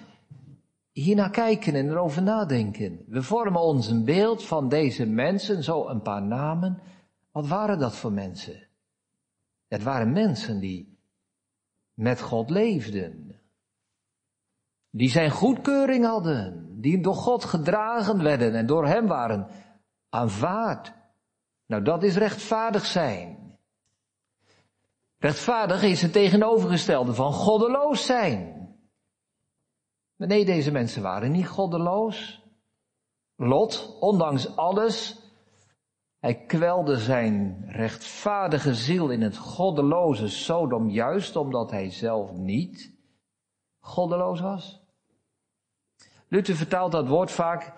hiernaar 0.92 1.30
kijken 1.30 1.74
en 1.74 1.90
erover 1.90 2.22
nadenken. 2.22 3.04
We 3.06 3.22
vormen 3.22 3.60
ons 3.60 3.88
een 3.88 4.04
beeld 4.04 4.44
van 4.44 4.68
deze 4.68 5.06
mensen, 5.06 5.62
zo 5.62 5.88
een 5.88 6.02
paar 6.02 6.22
namen. 6.22 6.78
Wat 7.32 7.46
waren 7.46 7.78
dat 7.78 7.96
voor 7.96 8.12
mensen? 8.12 8.66
Het 9.68 9.82
waren 9.82 10.12
mensen 10.12 10.60
die 10.60 10.98
met 11.94 12.20
God 12.20 12.50
leefden. 12.50 13.33
Die 14.96 15.08
zijn 15.08 15.30
goedkeuring 15.30 16.04
hadden. 16.04 16.66
Die 16.80 17.00
door 17.00 17.14
God 17.14 17.44
gedragen 17.44 18.22
werden 18.22 18.54
en 18.54 18.66
door 18.66 18.86
hem 18.86 19.06
waren 19.06 19.48
aanvaard. 20.08 20.92
Nou, 21.66 21.82
dat 21.82 22.02
is 22.02 22.16
rechtvaardig 22.16 22.86
zijn. 22.86 23.58
Rechtvaardig 25.18 25.82
is 25.82 26.02
het 26.02 26.12
tegenovergestelde 26.12 27.14
van 27.14 27.32
goddeloos 27.32 28.06
zijn. 28.06 28.68
Maar 30.16 30.28
nee, 30.28 30.44
deze 30.44 30.70
mensen 30.70 31.02
waren 31.02 31.32
niet 31.32 31.48
goddeloos. 31.48 32.42
Lot, 33.36 33.96
ondanks 34.00 34.56
alles, 34.56 35.18
hij 36.18 36.44
kwelde 36.44 36.96
zijn 36.96 37.64
rechtvaardige 37.68 38.74
ziel 38.74 39.10
in 39.10 39.22
het 39.22 39.36
goddeloze 39.36 40.28
Sodom, 40.28 40.88
juist 40.88 41.36
omdat 41.36 41.70
hij 41.70 41.90
zelf 41.90 42.32
niet 42.32 42.92
goddeloos 43.80 44.40
was. 44.40 44.83
Luther 46.34 46.56
vertaalt 46.56 46.92
dat 46.92 47.08
woord 47.08 47.30
vaak 47.30 47.72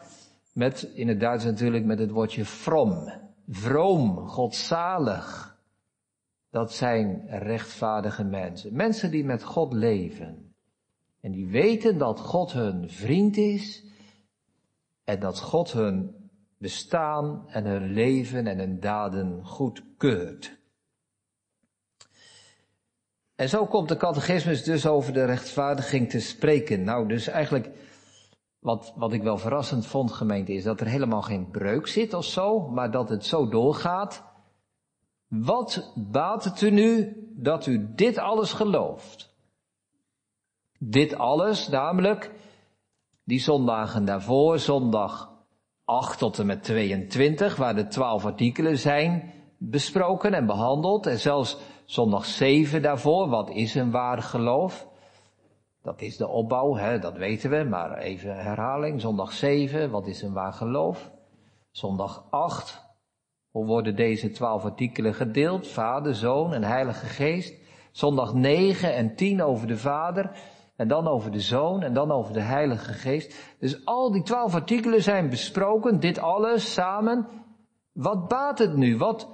met, 0.52 0.82
in 0.82 1.08
het 1.08 1.20
Duits 1.20 1.44
natuurlijk, 1.44 1.84
met 1.84 1.98
het 1.98 2.10
woordje 2.10 2.44
from. 2.44 3.12
Vroom, 3.48 4.28
godzalig. 4.28 5.56
Dat 6.50 6.72
zijn 6.72 7.26
rechtvaardige 7.28 8.24
mensen. 8.24 8.76
Mensen 8.76 9.10
die 9.10 9.24
met 9.24 9.42
God 9.42 9.72
leven. 9.72 10.54
En 11.20 11.32
die 11.32 11.46
weten 11.46 11.98
dat 11.98 12.20
God 12.20 12.52
hun 12.52 12.90
vriend 12.90 13.36
is. 13.36 13.84
En 15.04 15.20
dat 15.20 15.40
God 15.40 15.72
hun 15.72 16.14
bestaan 16.58 17.48
en 17.48 17.64
hun 17.64 17.92
leven 17.92 18.46
en 18.46 18.58
hun 18.58 18.80
daden 18.80 19.44
goedkeurt. 19.44 20.58
En 23.34 23.48
zo 23.48 23.66
komt 23.66 23.88
de 23.88 23.96
catechismus 23.96 24.64
dus 24.64 24.86
over 24.86 25.12
de 25.12 25.24
rechtvaardiging 25.24 26.10
te 26.10 26.20
spreken. 26.20 26.84
Nou, 26.84 27.08
dus 27.08 27.26
eigenlijk, 27.26 27.68
wat, 28.66 28.92
wat 28.96 29.12
ik 29.12 29.22
wel 29.22 29.38
verrassend 29.38 29.86
vond, 29.86 30.12
gemeente, 30.12 30.52
is 30.52 30.64
dat 30.64 30.80
er 30.80 30.86
helemaal 30.86 31.22
geen 31.22 31.50
breuk 31.50 31.86
zit 31.86 32.14
of 32.14 32.24
zo, 32.24 32.68
maar 32.68 32.90
dat 32.90 33.08
het 33.08 33.26
zo 33.26 33.48
doorgaat. 33.48 34.24
Wat 35.28 35.92
baat 35.94 36.44
het 36.44 36.60
u 36.60 36.70
nu 36.70 37.16
dat 37.36 37.66
u 37.66 37.92
dit 37.94 38.18
alles 38.18 38.52
gelooft? 38.52 39.34
Dit 40.78 41.18
alles, 41.18 41.68
namelijk 41.68 42.34
die 43.24 43.40
zondagen 43.40 44.04
daarvoor, 44.04 44.58
zondag 44.58 45.32
8 45.84 46.18
tot 46.18 46.38
en 46.38 46.46
met 46.46 46.62
22, 46.62 47.56
waar 47.56 47.74
de 47.74 47.86
12 47.86 48.24
artikelen 48.24 48.78
zijn 48.78 49.32
besproken 49.58 50.34
en 50.34 50.46
behandeld. 50.46 51.06
En 51.06 51.18
zelfs 51.18 51.56
zondag 51.84 52.24
7 52.24 52.82
daarvoor, 52.82 53.28
wat 53.28 53.50
is 53.50 53.74
een 53.74 53.90
waar 53.90 54.22
geloof? 54.22 54.88
Dat 55.86 56.00
is 56.00 56.16
de 56.16 56.28
opbouw, 56.28 56.74
hè, 56.74 56.98
dat 56.98 57.16
weten 57.16 57.50
we, 57.50 57.64
maar 57.64 57.98
even 57.98 58.36
herhaling. 58.36 59.00
Zondag 59.00 59.32
7, 59.32 59.90
wat 59.90 60.06
is 60.06 60.22
een 60.22 60.32
waar 60.32 60.52
geloof? 60.52 61.10
Zondag 61.70 62.26
8, 62.30 62.82
hoe 63.50 63.66
worden 63.66 63.96
deze 63.96 64.30
12 64.30 64.64
artikelen 64.64 65.14
gedeeld? 65.14 65.66
Vader, 65.66 66.14
Zoon 66.14 66.52
en 66.52 66.62
Heilige 66.64 67.06
Geest. 67.06 67.54
Zondag 67.92 68.34
9 68.34 68.94
en 68.94 69.16
10 69.16 69.42
over 69.42 69.66
de 69.66 69.78
Vader. 69.78 70.30
En 70.76 70.88
dan 70.88 71.08
over 71.08 71.30
de 71.30 71.40
Zoon 71.40 71.82
en 71.82 71.94
dan 71.94 72.10
over 72.10 72.32
de 72.32 72.40
Heilige 72.40 72.92
Geest. 72.92 73.56
Dus 73.58 73.84
al 73.84 74.12
die 74.12 74.22
twaalf 74.22 74.54
artikelen 74.54 75.02
zijn 75.02 75.28
besproken, 75.28 76.00
dit 76.00 76.18
alles 76.18 76.72
samen. 76.72 77.26
Wat 77.92 78.28
baat 78.28 78.58
het 78.58 78.76
nu? 78.76 78.96
Wat 78.96 79.28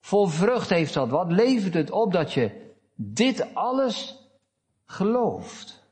voor 0.00 0.30
vrucht 0.30 0.70
heeft 0.70 0.94
dat? 0.94 1.08
Wat 1.08 1.32
levert 1.32 1.74
het 1.74 1.90
op 1.90 2.12
dat 2.12 2.32
je 2.32 2.74
dit 2.94 3.54
alles 3.54 4.24
gelooft? 4.86 5.84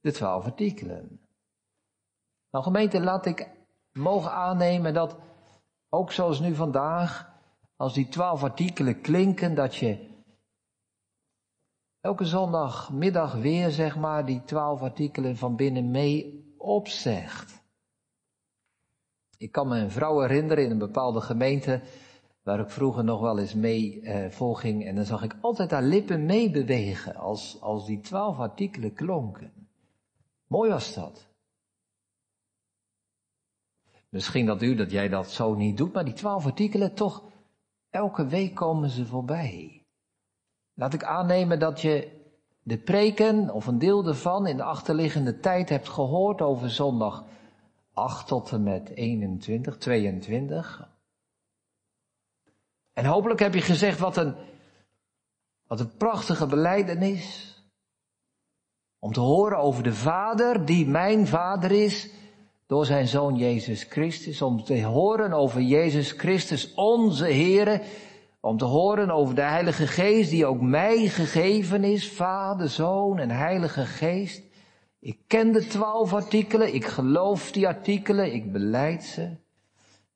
De 0.00 0.12
twaalf 0.12 0.44
artikelen. 0.44 1.20
Nou 2.50 2.64
gemeente, 2.64 3.00
laat 3.00 3.26
ik 3.26 3.50
mogen 3.92 4.32
aannemen 4.32 4.94
dat 4.94 5.16
ook 5.88 6.12
zoals 6.12 6.40
nu 6.40 6.54
vandaag, 6.54 7.32
als 7.76 7.94
die 7.94 8.08
twaalf 8.08 8.42
artikelen 8.42 9.00
klinken, 9.00 9.54
dat 9.54 9.74
je 9.76 10.12
elke 12.00 12.24
zondagmiddag 12.24 13.34
weer, 13.34 13.70
zeg 13.70 13.96
maar, 13.96 14.26
die 14.26 14.44
twaalf 14.44 14.82
artikelen 14.82 15.36
van 15.36 15.56
binnen 15.56 15.90
mee 15.90 16.44
opzegt. 16.58 17.62
Ik 19.36 19.52
kan 19.52 19.68
me 19.68 19.78
een 19.78 19.90
vrouw 19.90 20.20
herinneren 20.20 20.64
in 20.64 20.70
een 20.70 20.78
bepaalde 20.78 21.20
gemeente, 21.20 21.82
waar 22.44 22.60
ik 22.60 22.70
vroeger 22.70 23.04
nog 23.04 23.20
wel 23.20 23.38
eens 23.38 23.54
mee 23.54 24.00
eh, 24.00 24.30
volging, 24.30 24.86
en 24.86 24.94
dan 24.94 25.04
zag 25.04 25.22
ik 25.22 25.36
altijd 25.40 25.70
haar 25.70 25.82
lippen 25.82 26.26
meebewegen 26.26 27.16
als, 27.16 27.60
als 27.60 27.86
die 27.86 28.00
twaalf 28.00 28.38
artikelen 28.38 28.94
klonken. 28.94 29.52
Mooi 30.46 30.70
was 30.70 30.94
dat. 30.94 31.26
Misschien 34.08 34.46
dat 34.46 34.62
u, 34.62 34.74
dat 34.74 34.90
jij 34.90 35.08
dat 35.08 35.30
zo 35.30 35.54
niet 35.54 35.76
doet, 35.76 35.92
maar 35.92 36.04
die 36.04 36.14
twaalf 36.14 36.44
artikelen 36.44 36.94
toch, 36.94 37.22
elke 37.90 38.26
week 38.26 38.54
komen 38.54 38.90
ze 38.90 39.06
voorbij. 39.06 39.82
Laat 40.74 40.94
ik 40.94 41.04
aannemen 41.04 41.58
dat 41.58 41.80
je 41.80 42.22
de 42.62 42.78
preken 42.78 43.50
of 43.50 43.66
een 43.66 43.78
deel 43.78 44.06
ervan 44.06 44.46
in 44.46 44.56
de 44.56 44.62
achterliggende 44.62 45.40
tijd 45.40 45.68
hebt 45.68 45.88
gehoord 45.88 46.40
over 46.40 46.70
zondag 46.70 47.24
8 47.92 48.26
tot 48.26 48.52
en 48.52 48.62
met 48.62 48.90
21, 48.90 49.76
22. 49.76 50.93
En 52.94 53.04
hopelijk 53.04 53.40
heb 53.40 53.54
je 53.54 53.60
gezegd 53.60 53.98
wat 53.98 54.16
een, 54.16 54.34
wat 55.66 55.80
een 55.80 55.96
prachtige 55.96 56.46
beleidenis. 56.46 57.52
Om 58.98 59.12
te 59.12 59.20
horen 59.20 59.58
over 59.58 59.82
de 59.82 59.94
Vader 59.94 60.64
die 60.64 60.86
mijn 60.86 61.26
Vader 61.26 61.70
is 61.70 62.10
door 62.66 62.86
zijn 62.86 63.08
Zoon 63.08 63.36
Jezus 63.36 63.82
Christus. 63.82 64.42
Om 64.42 64.64
te 64.64 64.84
horen 64.84 65.32
over 65.32 65.60
Jezus 65.60 66.12
Christus, 66.12 66.74
onze 66.74 67.24
Here 67.26 67.82
om 68.44 68.56
te 68.56 68.64
horen 68.64 69.10
over 69.10 69.34
de 69.34 69.42
Heilige 69.42 69.86
Geest 69.86 70.30
die 70.30 70.46
ook 70.46 70.60
mij 70.60 71.08
gegeven 71.08 71.84
is, 71.84 72.12
Vader, 72.12 72.68
Zoon 72.68 73.18
en 73.18 73.30
Heilige 73.30 73.86
Geest. 73.86 74.42
Ik 75.00 75.18
ken 75.26 75.52
de 75.52 75.66
twaalf 75.66 76.14
artikelen, 76.14 76.74
ik 76.74 76.84
geloof 76.84 77.52
die 77.52 77.66
artikelen, 77.66 78.34
ik 78.34 78.52
beleid 78.52 79.04
ze. 79.04 79.36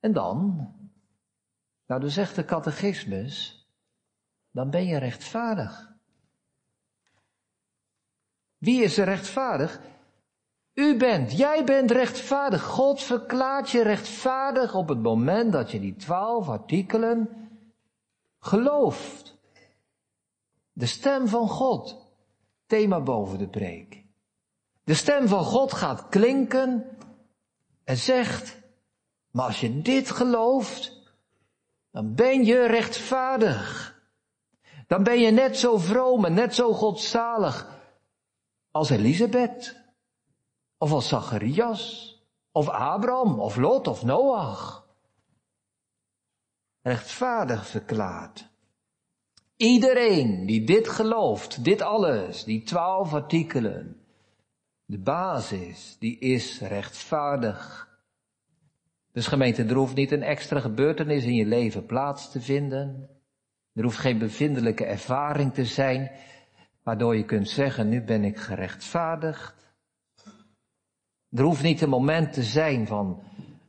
En 0.00 0.12
dan, 0.12 0.68
nou 1.88 2.00
dan 2.00 2.10
zegt 2.10 2.34
de 2.34 2.44
catechismus, 2.44 3.66
dan 4.50 4.70
ben 4.70 4.86
je 4.86 4.96
rechtvaardig. 4.96 5.96
Wie 8.58 8.82
is 8.82 8.98
er 8.98 9.04
rechtvaardig? 9.04 9.80
U 10.74 10.96
bent, 10.96 11.36
jij 11.36 11.64
bent 11.64 11.90
rechtvaardig. 11.90 12.62
God 12.62 13.02
verklaart 13.02 13.70
je 13.70 13.82
rechtvaardig 13.82 14.74
op 14.74 14.88
het 14.88 15.02
moment 15.02 15.52
dat 15.52 15.70
je 15.70 15.80
die 15.80 15.96
twaalf 15.96 16.48
artikelen 16.48 17.48
gelooft. 18.38 19.36
De 20.72 20.86
stem 20.86 21.28
van 21.28 21.48
God. 21.48 22.06
Thema 22.66 23.00
boven 23.00 23.38
de 23.38 23.48
preek. 23.48 24.04
De 24.84 24.94
stem 24.94 25.28
van 25.28 25.44
God 25.44 25.72
gaat 25.72 26.08
klinken 26.08 26.96
en 27.84 27.96
zegt, 27.96 28.58
maar 29.30 29.46
als 29.46 29.60
je 29.60 29.82
dit 29.82 30.10
gelooft, 30.10 30.97
dan 31.90 32.14
ben 32.14 32.44
je 32.44 32.66
rechtvaardig. 32.66 33.96
Dan 34.86 35.02
ben 35.02 35.20
je 35.20 35.30
net 35.30 35.58
zo 35.58 35.78
vroom 35.78 36.24
en 36.24 36.34
net 36.34 36.54
zo 36.54 36.72
godzalig 36.72 37.80
als 38.70 38.90
Elisabeth. 38.90 39.76
Of 40.78 40.92
als 40.92 41.08
Zacharias. 41.08 42.16
Of 42.52 42.68
Abraham, 42.68 43.40
of 43.40 43.56
Lot, 43.56 43.86
of 43.86 44.04
Noach. 44.04 44.86
Rechtvaardig 46.82 47.66
verklaard. 47.66 48.48
Iedereen 49.56 50.46
die 50.46 50.64
dit 50.64 50.88
gelooft, 50.88 51.64
dit 51.64 51.82
alles, 51.82 52.44
die 52.44 52.62
twaalf 52.62 53.14
artikelen, 53.14 54.06
de 54.84 54.98
basis, 54.98 55.96
die 55.98 56.18
is 56.18 56.60
rechtvaardig. 56.60 57.87
Dus 59.18 59.26
gemeente, 59.26 59.64
er 59.64 59.74
hoeft 59.74 59.94
niet 59.94 60.12
een 60.12 60.22
extra 60.22 60.60
gebeurtenis 60.60 61.24
in 61.24 61.34
je 61.34 61.46
leven 61.46 61.86
plaats 61.86 62.30
te 62.30 62.40
vinden. 62.40 63.08
Er 63.72 63.82
hoeft 63.82 63.98
geen 63.98 64.18
bevindelijke 64.18 64.84
ervaring 64.84 65.54
te 65.54 65.64
zijn, 65.64 66.10
waardoor 66.82 67.16
je 67.16 67.24
kunt 67.24 67.48
zeggen, 67.48 67.88
nu 67.88 68.04
ben 68.04 68.24
ik 68.24 68.38
gerechtvaardigd. 68.38 69.74
Er 71.30 71.42
hoeft 71.42 71.62
niet 71.62 71.80
een 71.80 71.88
moment 71.88 72.32
te 72.32 72.42
zijn 72.42 72.86
van, 72.86 73.22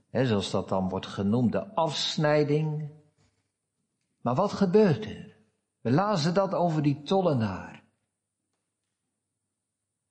hè, 0.10 0.26
zoals 0.26 0.52
dat 0.52 0.70
dan 0.70 0.90
wordt 0.90 1.08
genoemd, 1.08 1.52
de 1.52 1.76
afsnijding. 1.76 2.92
Maar 4.22 4.36
wat 4.36 4.52
gebeurt 4.52 5.06
er? 5.06 5.38
We 5.82 5.92
lazen 5.92 6.34
dat 6.34 6.54
over 6.54 6.82
die 6.82 7.02
tollenaar. 7.02 7.84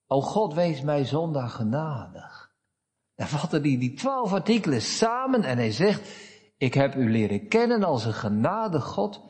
O 0.07 0.21
God, 0.21 0.55
wees 0.55 0.81
mij 0.83 1.05
zondag 1.05 1.55
genadig. 1.55 2.38
Dan 3.19 3.29
vatte 3.29 3.61
hij 3.61 3.79
die 3.79 3.95
twaalf 3.95 4.33
artikelen 4.33 4.83
samen 4.83 5.43
en 5.43 5.57
hij 5.57 5.71
zegt, 5.71 6.11
ik 6.57 6.75
heb 6.75 6.95
u 6.95 7.11
leren 7.11 7.49
kennen 7.49 7.83
als 7.83 8.05
een 8.05 8.15
genade 8.15 8.81
God 8.81 9.23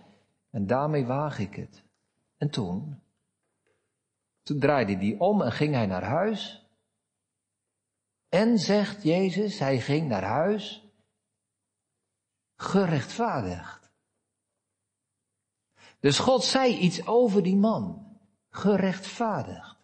en 0.50 0.66
daarmee 0.66 1.06
waag 1.06 1.38
ik 1.38 1.54
het. 1.54 1.82
En 2.36 2.50
toen, 2.50 3.02
toen 4.42 4.58
draaide 4.58 4.96
hij 4.96 5.16
om 5.18 5.42
en 5.42 5.52
ging 5.52 5.74
hij 5.74 5.86
naar 5.86 6.02
huis. 6.02 6.66
En 8.28 8.58
zegt 8.58 9.02
Jezus, 9.02 9.58
hij 9.58 9.80
ging 9.80 10.08
naar 10.08 10.24
huis 10.24 10.84
gerechtvaardigd. 12.56 13.90
Dus 16.00 16.18
God 16.18 16.44
zei 16.44 16.76
iets 16.76 17.06
over 17.06 17.42
die 17.42 17.56
man, 17.56 18.16
gerechtvaardigd. 18.50 19.76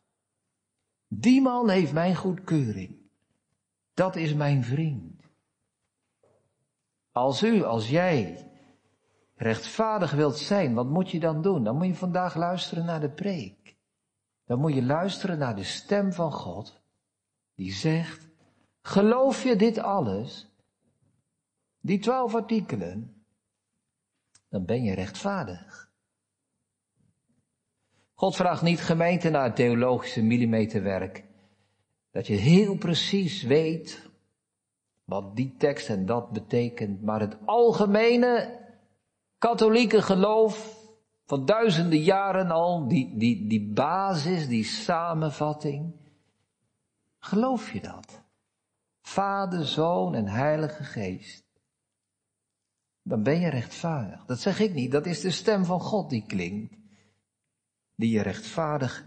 Die 1.09 1.43
man 1.43 1.69
heeft 1.69 1.93
mijn 1.93 2.17
goedkeuring. 2.17 3.04
Dat 3.95 4.17
is 4.17 4.35
mijn 4.35 4.65
vriend. 4.65 5.23
Als 7.13 7.43
u, 7.43 7.63
als 7.63 7.89
jij 7.89 8.51
rechtvaardig 9.35 10.13
wilt 10.13 10.37
zijn, 10.37 10.75
wat 10.75 10.89
moet 10.89 11.11
je 11.11 11.21
dan 11.21 11.43
doen? 11.43 11.65
Dan 11.65 11.77
moet 11.77 11.87
je 11.87 11.95
vandaag 11.95 12.35
luisteren 12.35 12.85
naar 12.85 13.01
de 13.01 13.11
preek. 13.11 13.77
Dan 14.45 14.59
moet 14.59 14.75
je 14.75 14.83
luisteren 14.83 15.39
naar 15.39 15.57
de 15.57 15.65
stem 15.65 16.13
van 16.13 16.33
God, 16.33 16.83
die 17.55 17.73
zegt, 17.73 18.29
geloof 18.81 19.43
je 19.43 19.57
dit 19.57 19.79
alles, 19.79 20.49
die 21.81 21.99
twaalf 21.99 22.35
artikelen, 22.35 23.25
dan 24.49 24.65
ben 24.65 24.83
je 24.83 24.95
rechtvaardig. 24.95 25.93
God 28.15 28.37
vraagt 28.37 28.63
niet 28.63 28.81
gemeente 28.81 29.31
naar 29.31 29.45
het 29.45 29.57
theologische 29.57 30.23
millimeterwerk. 30.23 31.25
Dat 32.15 32.27
je 32.27 32.35
heel 32.35 32.77
precies 32.77 33.43
weet 33.43 34.11
wat 35.05 35.37
die 35.37 35.55
tekst 35.59 35.89
en 35.89 36.07
dat 36.07 36.31
betekent, 36.31 37.03
maar 37.03 37.21
het 37.21 37.37
algemene 37.45 38.61
katholieke 39.39 40.03
geloof 40.03 40.79
van 41.27 41.45
duizenden 41.45 41.99
jaren 41.99 42.51
al, 42.51 42.89
die, 42.89 43.17
die, 43.17 43.47
die 43.47 43.73
basis, 43.73 44.49
die 44.49 44.65
samenvatting, 44.65 45.93
geloof 47.19 47.73
je 47.73 47.81
dat? 47.81 48.23
Vader, 49.01 49.67
Zoon 49.67 50.15
en 50.15 50.27
Heilige 50.27 50.85
Geest. 50.85 51.45
Dan 53.03 53.23
ben 53.23 53.41
je 53.41 53.49
rechtvaardig. 53.49 54.25
Dat 54.25 54.41
zeg 54.41 54.61
ik 54.61 54.75
niet, 54.75 54.93
dat 54.93 55.07
is 55.07 55.21
de 55.21 55.31
stem 55.31 55.65
van 55.65 55.81
God 55.81 56.11
die 56.11 56.25
klinkt 56.27 56.75
die 57.95 58.11
je 58.11 58.23
rechtvaardig 58.23 59.05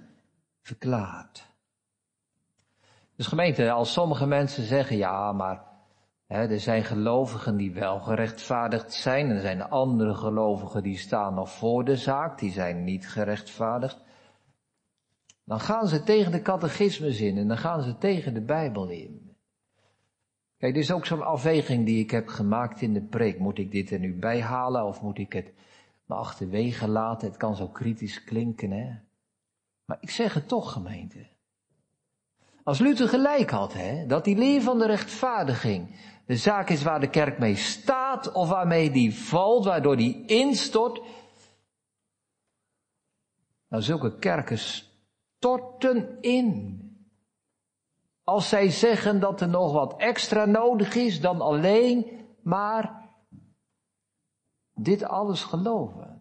verklaart. 0.61 1.46
Dus 3.17 3.27
gemeente, 3.27 3.71
als 3.71 3.93
sommige 3.93 4.25
mensen 4.25 4.63
zeggen, 4.63 4.97
ja, 4.97 5.31
maar 5.31 5.63
hè, 6.27 6.47
er 6.47 6.59
zijn 6.59 6.83
gelovigen 6.83 7.57
die 7.57 7.73
wel 7.73 7.99
gerechtvaardigd 7.99 8.93
zijn, 8.93 9.29
er 9.29 9.41
zijn 9.41 9.61
andere 9.61 10.13
gelovigen 10.13 10.83
die 10.83 10.97
staan 10.97 11.33
nog 11.33 11.49
voor 11.49 11.85
de 11.85 11.95
zaak, 11.95 12.39
die 12.39 12.51
zijn 12.51 12.83
niet 12.83 13.09
gerechtvaardigd. 13.09 14.03
Dan 15.43 15.59
gaan 15.59 15.87
ze 15.87 16.03
tegen 16.03 16.31
de 16.31 16.41
catechismus 16.41 17.21
in 17.21 17.37
en 17.37 17.47
dan 17.47 17.57
gaan 17.57 17.81
ze 17.81 17.97
tegen 17.97 18.33
de 18.33 18.41
Bijbel 18.41 18.87
in. 18.87 19.35
Kijk, 20.57 20.73
dit 20.73 20.83
is 20.83 20.91
ook 20.91 21.05
zo'n 21.05 21.25
afweging 21.25 21.85
die 21.85 22.03
ik 22.03 22.11
heb 22.11 22.27
gemaakt 22.27 22.81
in 22.81 22.93
de 22.93 23.01
preek. 23.01 23.39
Moet 23.39 23.57
ik 23.57 23.71
dit 23.71 23.91
er 23.91 23.99
nu 23.99 24.19
bijhalen 24.19 24.85
of 24.85 25.01
moet 25.01 25.17
ik 25.17 25.33
het 25.33 25.53
maar 26.05 26.17
achterwege 26.17 26.87
laten. 26.87 27.27
Het 27.27 27.37
kan 27.37 27.55
zo 27.55 27.67
kritisch 27.67 28.23
klinken, 28.23 28.71
hè. 28.71 28.95
Maar 29.85 29.97
ik 29.99 30.09
zeg 30.09 30.33
het 30.33 30.47
toch, 30.47 30.71
gemeente. 30.71 31.36
Als 32.67 32.79
Luther 32.79 33.07
gelijk 33.07 33.49
had, 33.49 33.73
hè, 33.73 34.05
dat 34.05 34.23
die 34.23 34.37
leer 34.37 34.61
van 34.61 34.79
de 34.79 34.85
rechtvaardiging 34.85 35.95
de 36.25 36.35
zaak 36.35 36.69
is 36.69 36.83
waar 36.83 36.99
de 36.99 37.09
kerk 37.09 37.39
mee 37.39 37.55
staat 37.55 38.31
of 38.31 38.49
waarmee 38.49 38.91
die 38.91 39.15
valt, 39.15 39.65
waardoor 39.65 39.97
die 39.97 40.25
instort. 40.25 41.01
Nou, 43.69 43.83
zulke 43.83 44.17
kerken 44.17 44.57
storten 44.57 46.21
in. 46.21 46.81
Als 48.23 48.49
zij 48.49 48.69
zeggen 48.69 49.19
dat 49.19 49.41
er 49.41 49.49
nog 49.49 49.71
wat 49.71 49.95
extra 49.97 50.45
nodig 50.45 50.95
is 50.95 51.21
dan 51.21 51.41
alleen 51.41 52.27
maar 52.41 53.09
dit 54.73 55.03
alles 55.03 55.43
geloven? 55.43 56.16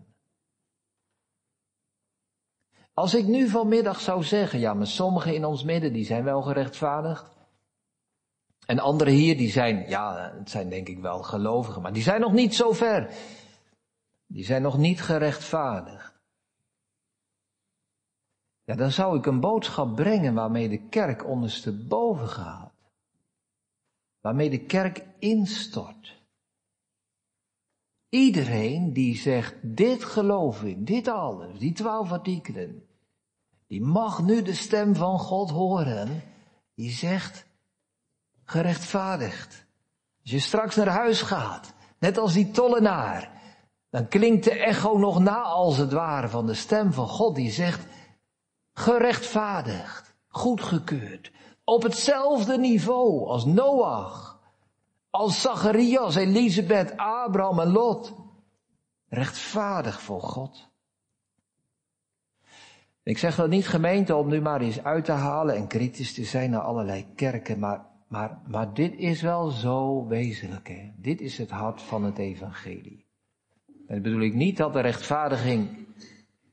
Als 2.99 3.15
ik 3.15 3.27
nu 3.27 3.49
vanmiddag 3.49 4.01
zou 4.01 4.23
zeggen, 4.23 4.59
ja, 4.59 4.75
maar 4.75 4.87
sommigen 4.87 5.35
in 5.35 5.45
ons 5.45 5.65
midden, 5.65 5.93
die 5.93 6.05
zijn 6.05 6.25
wel 6.25 6.43
gerechtvaardigd. 6.43 7.37
En 8.67 8.79
anderen 8.79 9.13
hier, 9.13 9.37
die 9.37 9.51
zijn, 9.51 9.89
ja, 9.89 10.33
het 10.39 10.51
zijn 10.51 10.69
denk 10.69 10.89
ik 10.89 10.99
wel 10.99 11.23
gelovigen, 11.23 11.83
maar 11.83 11.93
die 11.93 12.03
zijn 12.03 12.21
nog 12.21 12.33
niet 12.33 12.55
zo 12.55 12.73
ver. 12.73 13.11
Die 14.27 14.45
zijn 14.45 14.63
nog 14.63 14.79
niet 14.79 15.03
gerechtvaardigd. 15.03 16.15
Ja, 18.65 18.75
dan 18.75 18.91
zou 18.91 19.19
ik 19.19 19.27
een 19.27 19.41
boodschap 19.41 19.97
brengen 19.97 20.35
waarmee 20.35 20.69
de 20.69 20.89
kerk 20.89 21.27
ondersteboven 21.27 22.29
gaat. 22.29 22.73
Waarmee 24.21 24.51
de 24.51 24.65
kerk 24.65 25.05
instort. 25.19 26.16
Iedereen 28.17 28.93
die 28.93 29.17
zegt, 29.17 29.55
dit 29.63 30.05
geloof 30.05 30.63
ik, 30.63 30.87
dit 30.87 31.09
alles, 31.09 31.59
die 31.59 31.73
twaalf 31.73 32.13
artikelen, 32.13 32.83
die 33.67 33.81
mag 33.81 34.23
nu 34.23 34.43
de 34.43 34.55
stem 34.55 34.95
van 34.95 35.19
God 35.19 35.51
horen, 35.51 36.23
die 36.75 36.91
zegt, 36.91 37.47
gerechtvaardigd. 38.45 39.67
Als 40.23 40.31
je 40.31 40.39
straks 40.39 40.77
naar 40.77 40.89
huis 40.89 41.23
gaat, 41.23 41.75
net 41.99 42.19
als 42.19 42.33
die 42.33 42.51
tollenaar, 42.51 43.31
dan 43.91 44.09
klinkt 44.09 44.45
de 44.45 44.59
echo 44.59 44.99
nog 44.99 45.19
na 45.19 45.41
als 45.43 45.77
het 45.77 45.93
ware 45.93 46.29
van 46.29 46.47
de 46.47 46.55
stem 46.55 46.93
van 46.93 47.09
God 47.09 47.35
die 47.35 47.51
zegt, 47.51 47.87
gerechtvaardigd, 48.73 50.15
goedgekeurd, 50.29 51.33
op 51.65 51.83
hetzelfde 51.83 52.59
niveau 52.59 53.27
als 53.29 53.45
Noach, 53.45 54.36
als 55.17 55.41
Zacharias, 55.41 56.17
Elisabeth, 56.17 56.97
Abraham 56.97 57.61
en 57.61 57.73
Lot. 57.73 58.15
Rechtvaardig 59.09 60.01
voor 60.01 60.21
God. 60.21 60.69
Ik 63.03 63.19
zeg 63.19 63.37
dat 63.37 63.49
niet 63.49 63.69
gemeente 63.69 64.17
om 64.17 64.29
nu 64.29 64.41
maar 64.41 64.61
eens 64.61 64.83
uit 64.83 65.05
te 65.05 65.13
halen 65.13 65.55
en 65.55 65.67
kritisch 65.67 66.15
te 66.15 66.25
zijn 66.25 66.51
naar 66.51 66.61
allerlei 66.61 67.07
kerken, 67.15 67.59
maar, 67.59 67.87
maar, 68.09 68.39
maar 68.49 68.75
dit 68.75 68.95
is 68.95 69.23
wel 69.23 69.51
zo 69.51 70.07
wezenlijk. 70.07 70.69
Hè? 70.69 70.93
Dit 70.97 71.21
is 71.21 71.39
het 71.39 71.51
hart 71.51 71.83
van 71.83 72.05
het 72.05 72.19
evangelie. 72.19 73.07
En 73.87 74.03
bedoel 74.03 74.21
ik 74.21 74.35
niet 74.35 74.57
dat 74.57 74.73
de 74.73 74.81
rechtvaardiging 74.81 75.87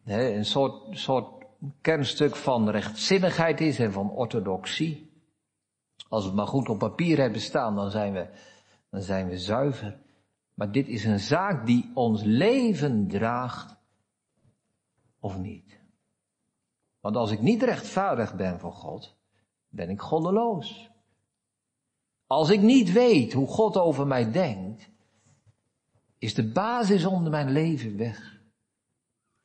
hè, 0.03 0.33
een 0.33 0.45
soort, 0.45 0.97
soort 0.97 1.45
kernstuk 1.81 2.35
van 2.35 2.69
rechtzinnigheid 2.69 3.61
is 3.61 3.79
en 3.79 3.91
van 3.91 4.11
orthodoxie. 4.11 5.11
Als 6.09 6.21
we 6.21 6.27
het 6.27 6.37
maar 6.37 6.47
goed 6.47 6.69
op 6.69 6.79
papier 6.79 7.17
hebben 7.17 7.41
staan, 7.41 7.75
dan 7.75 7.91
zijn 7.91 8.13
we 8.13 8.27
dan 8.93 9.01
zijn 9.01 9.27
we 9.27 9.37
zuiver. 9.37 9.97
Maar 10.53 10.71
dit 10.71 10.87
is 10.87 11.05
een 11.05 11.19
zaak 11.19 11.65
die 11.65 11.91
ons 11.93 12.23
leven 12.23 13.07
draagt 13.07 13.75
of 15.19 15.37
niet. 15.37 15.79
Want 16.99 17.15
als 17.15 17.31
ik 17.31 17.41
niet 17.41 17.63
rechtvaardig 17.63 18.35
ben 18.35 18.59
voor 18.59 18.73
God, 18.73 19.15
ben 19.69 19.89
ik 19.89 20.01
goddeloos. 20.01 20.89
Als 22.27 22.49
ik 22.49 22.61
niet 22.61 22.91
weet 22.91 23.33
hoe 23.33 23.47
God 23.47 23.77
over 23.77 24.07
mij 24.07 24.31
denkt, 24.31 24.89
is 26.17 26.33
de 26.33 26.51
basis 26.51 27.05
onder 27.05 27.31
mijn 27.31 27.51
leven 27.51 27.97
weg. 27.97 28.41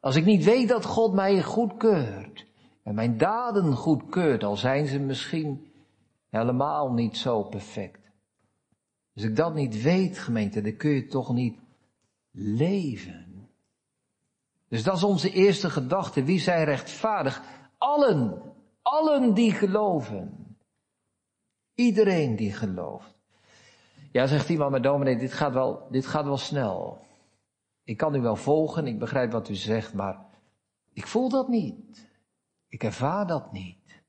Als 0.00 0.16
ik 0.16 0.24
niet 0.24 0.44
weet 0.44 0.68
dat 0.68 0.84
God 0.84 1.12
mij 1.12 1.42
goedkeurt 1.42 2.46
en 2.82 2.94
mijn 2.94 3.18
daden 3.18 3.76
goedkeurt, 3.76 4.44
al 4.44 4.56
zijn 4.56 4.86
ze 4.86 4.98
misschien 4.98 5.72
helemaal 6.30 6.92
niet 6.92 7.16
zo 7.16 7.42
perfect. 7.42 8.07
Als 9.18 9.26
ik 9.26 9.36
dat 9.36 9.54
niet 9.54 9.82
weet, 9.82 10.18
gemeente, 10.18 10.60
dan 10.60 10.76
kun 10.76 10.90
je 10.90 11.06
toch 11.06 11.32
niet 11.32 11.58
leven. 12.30 13.48
Dus 14.68 14.82
dat 14.82 14.96
is 14.96 15.02
onze 15.02 15.30
eerste 15.30 15.70
gedachte. 15.70 16.24
Wie 16.24 16.40
zijn 16.40 16.64
rechtvaardig? 16.64 17.42
Allen, 17.78 18.42
allen 18.82 19.34
die 19.34 19.52
geloven. 19.52 20.56
Iedereen 21.74 22.36
die 22.36 22.52
gelooft. 22.52 23.18
Ja, 24.12 24.26
zegt 24.26 24.48
iemand, 24.48 24.70
maar 24.70 24.82
dominee, 24.82 25.16
dit 25.16 25.32
gaat 25.32 25.52
wel, 25.52 25.88
dit 25.90 26.06
gaat 26.06 26.24
wel 26.24 26.38
snel. 26.38 27.06
Ik 27.84 27.96
kan 27.96 28.14
u 28.14 28.20
wel 28.20 28.36
volgen, 28.36 28.86
ik 28.86 28.98
begrijp 28.98 29.32
wat 29.32 29.48
u 29.48 29.54
zegt, 29.54 29.94
maar 29.94 30.26
ik 30.92 31.06
voel 31.06 31.28
dat 31.28 31.48
niet. 31.48 32.08
Ik 32.68 32.82
ervaar 32.82 33.26
dat 33.26 33.52
niet. 33.52 34.02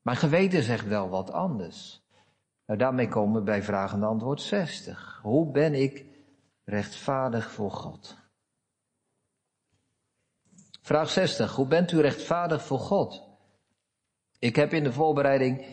Mijn 0.00 0.16
geweten 0.16 0.62
zegt 0.62 0.86
wel 0.86 1.08
wat 1.08 1.30
anders. 1.30 2.03
Nou, 2.66 2.78
daarmee 2.78 3.08
komen 3.08 3.34
we 3.34 3.42
bij 3.42 3.62
vraag 3.62 3.92
en 3.92 4.02
antwoord 4.02 4.40
60. 4.40 5.18
Hoe 5.22 5.50
ben 5.50 5.74
ik 5.74 6.04
rechtvaardig 6.64 7.50
voor 7.50 7.70
God? 7.70 8.16
Vraag 10.80 11.10
60. 11.10 11.54
Hoe 11.54 11.66
bent 11.66 11.92
u 11.92 12.00
rechtvaardig 12.00 12.64
voor 12.64 12.78
God? 12.78 13.22
Ik 14.38 14.56
heb 14.56 14.72
in 14.72 14.84
de 14.84 14.92
voorbereiding 14.92 15.64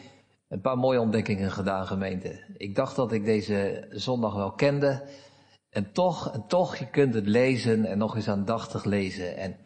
een 0.47 0.61
paar 0.61 0.77
mooie 0.77 0.99
ontdekkingen 0.99 1.51
gedaan, 1.51 1.87
gemeente. 1.87 2.43
Ik 2.57 2.75
dacht 2.75 2.95
dat 2.95 3.11
ik 3.11 3.25
deze 3.25 3.87
zondag 3.89 4.35
wel 4.35 4.51
kende. 4.51 5.07
En 5.69 5.91
toch, 5.91 6.33
en 6.33 6.47
toch, 6.47 6.75
je 6.75 6.89
kunt 6.89 7.13
het 7.13 7.27
lezen 7.27 7.85
en 7.85 7.97
nog 7.97 8.15
eens 8.15 8.29
aandachtig 8.29 8.83
lezen. 8.83 9.37
En 9.37 9.57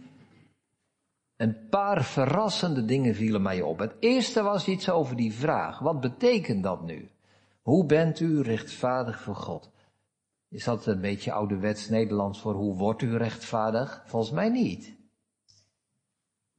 een 1.36 1.70
paar 1.70 2.04
verrassende 2.04 2.86
dingen 2.86 3.16
vielen 3.16 3.42
mij 3.42 3.62
op. 3.62 3.80
Het 3.80 3.96
eerste 4.00 4.42
was 4.42 4.68
iets 4.68 4.90
over 4.90 5.16
die 5.16 5.34
vraag. 5.34 5.80
Wat 5.80 6.00
betekent 6.00 6.64
dat 6.64 6.84
nu? 6.84 7.10
Hoe 7.66 7.86
bent 7.86 8.20
u 8.20 8.42
rechtvaardig 8.42 9.22
voor 9.22 9.36
God? 9.36 9.72
Is 10.50 10.64
dat 10.64 10.86
een 10.86 11.02
beetje 11.02 11.32
ouderwets 11.32 11.90
Nederlands 11.90 12.40
voor 12.40 12.54
hoe 12.54 12.76
wordt 12.76 13.02
u 13.02 13.18
rechtvaardig? 13.18 14.04
Volgens 14.06 14.32
mij 14.32 14.50
niet. 14.50 14.96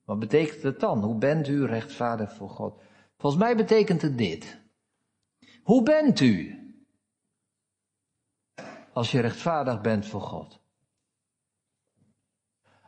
Wat 0.05 0.19
betekent 0.19 0.63
het 0.63 0.81
dan? 0.81 1.03
Hoe 1.03 1.19
bent 1.19 1.49
u 1.49 1.67
rechtvaardig 1.67 2.33
voor 2.33 2.51
God? 2.51 2.83
Volgens 3.19 3.43
mij 3.43 3.57
betekent 3.57 4.03
het 4.03 4.19
dit. 4.19 4.61
Hoe 5.63 5.83
bent 5.83 6.21
u 6.21 6.61
als 8.93 9.11
je 9.11 9.21
rechtvaardig 9.21 9.81
bent 9.81 10.07
voor 10.07 10.23
God? 10.23 10.61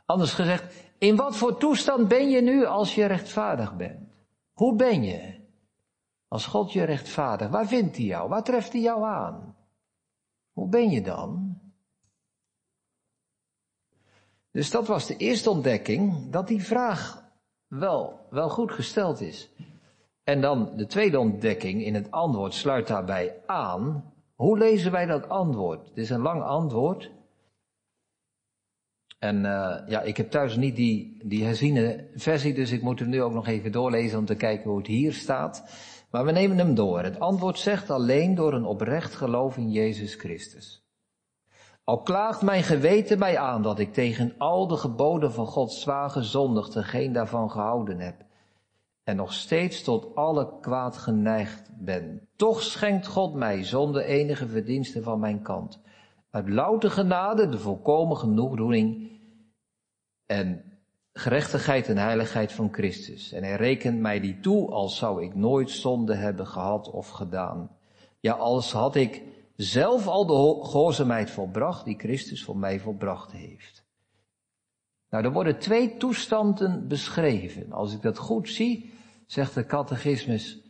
Anders 0.05 0.33
gezegd, 0.33 0.75
in 0.99 1.17
wat 1.17 1.37
voor 1.37 1.59
toestand 1.59 2.09
ben 2.09 2.31
je 2.31 2.41
nu 2.41 2.65
als 2.65 2.95
je 2.95 3.07
rechtvaardig 3.07 3.77
bent? 3.77 4.09
Hoe 4.53 4.77
ben 4.77 5.03
je 5.03 5.38
als 6.29 6.47
God 6.47 6.73
je 6.73 6.85
rechtvaardig? 6.85 7.49
Waar 7.49 7.67
vindt 7.67 7.97
hij 7.97 8.07
jou? 8.07 8.29
Waar 8.29 8.45
treft 8.45 8.73
hij 8.73 8.81
jou 8.81 9.05
aan? 9.05 9.57
Hoe 10.53 10.69
ben 10.69 10.91
je 10.91 11.03
dan? 11.03 11.61
Dus 14.51 14.71
dat 14.71 14.87
was 14.87 15.07
de 15.07 15.17
eerste 15.17 15.51
ontdekking, 15.51 16.31
dat 16.31 16.49
die 16.49 16.63
vraag 16.63 17.25
wel, 17.67 18.27
wel 18.31 18.49
goed 18.49 18.73
gesteld 18.73 19.21
is. 19.21 19.51
En 20.25 20.41
dan 20.41 20.77
de 20.77 20.87
tweede 20.87 21.19
ontdekking 21.19 21.83
in 21.83 21.95
het 21.95 22.11
antwoord 22.11 22.55
sluit 22.55 22.87
daarbij 22.87 23.43
aan. 23.47 24.13
Hoe 24.35 24.59
lezen 24.59 24.93
wij 24.93 25.07
dat 25.07 25.29
antwoord? 25.29 25.89
Het 25.89 25.97
is 25.97 26.11
een 26.11 26.21
lang 26.21 26.43
antwoord. 26.43 27.11
En 29.19 29.37
uh, 29.37 29.77
ja, 29.87 30.03
ik 30.03 30.17
heb 30.17 30.31
thuis 30.31 30.57
niet 30.57 30.77
die, 30.77 31.21
die 31.25 31.45
herziene 31.45 32.11
versie, 32.15 32.55
dus 32.55 32.71
ik 32.71 32.83
moet 32.83 32.99
hem 32.99 33.09
nu 33.09 33.23
ook 33.23 33.33
nog 33.33 33.47
even 33.47 33.73
doorlezen 33.73 34.19
om 34.19 34.25
te 34.25 34.37
kijken 34.37 34.71
hoe 34.71 34.79
het 34.79 34.87
hier 34.87 35.13
staat. 35.13 35.65
Maar 36.11 36.25
we 36.25 36.33
nemen 36.33 36.59
hem 36.59 36.75
door. 36.75 37.03
Het 37.03 37.21
antwoord 37.21 37.59
zegt 37.59 37.91
alleen 37.91 38.35
door 38.35 38.53
een 38.53 38.65
oprecht 38.65 39.15
geloof 39.15 39.57
in 39.57 39.71
Jezus 39.71 40.15
Christus. 40.15 40.87
Al 41.85 42.03
klaagt 42.03 42.43
mijn 42.43 42.63
geweten 42.63 43.19
mij 43.19 43.39
aan 43.39 43.63
dat 43.63 43.79
ik 43.79 43.93
tegen 43.93 44.35
al 44.39 44.67
de 44.67 44.77
geboden 44.77 45.33
van 45.33 45.47
God 45.47 45.73
zwaar 45.73 46.11
gezondigd 46.11 46.77
geen 46.79 47.13
daarvan 47.13 47.51
gehouden 47.51 47.99
heb. 47.99 48.27
En 49.05 49.17
nog 49.17 49.33
steeds 49.33 49.83
tot 49.83 50.15
alle 50.15 50.59
kwaad 50.61 50.97
geneigd 50.97 51.71
ben. 51.79 52.29
Toch 52.37 52.63
schenkt 52.63 53.07
God 53.07 53.35
mij 53.35 53.65
zonder 53.65 54.03
enige 54.03 54.49
verdienste 54.49 55.03
van 55.03 55.21
mijn 55.21 55.43
kant. 55.43 55.81
Uit 56.31 56.49
louter 56.49 56.91
genade 56.91 57.49
de 57.49 57.59
volkomen 57.59 58.17
genoegdoening 58.17 59.11
en 60.27 60.68
gerechtigheid 61.19 61.89
en 61.89 61.97
heiligheid 61.97 62.53
van 62.53 62.73
Christus. 62.73 63.33
En 63.33 63.43
hij 63.43 63.57
rekent 63.57 64.01
mij 64.01 64.21
die 64.21 64.41
toe 64.41 64.71
als 64.71 64.97
zou 64.97 65.25
ik 65.25 65.35
nooit 65.35 65.71
zonde 65.71 66.15
hebben 66.15 66.47
gehad 66.47 66.91
of 66.91 67.09
gedaan. 67.09 67.77
Ja, 68.21 68.33
als 68.33 68.73
had 68.73 68.95
ik 68.95 69.23
zelf 69.57 70.07
al 70.07 70.27
de 70.27 70.65
gehoorzaamheid 70.67 71.31
volbracht 71.31 71.85
die 71.85 71.99
Christus 71.99 72.45
voor 72.45 72.57
mij 72.57 72.81
volbracht 72.81 73.33
heeft. 73.33 73.87
Nou, 75.11 75.25
er 75.25 75.33
worden 75.33 75.59
twee 75.59 75.97
toestanden 75.97 76.89
beschreven. 76.89 77.73
Als 77.73 77.95
ik 77.95 78.03
dat 78.03 78.19
goed 78.19 78.49
zie, 78.49 78.93
zegt 79.27 79.55
de 79.55 79.67
catechismus, 79.67 80.61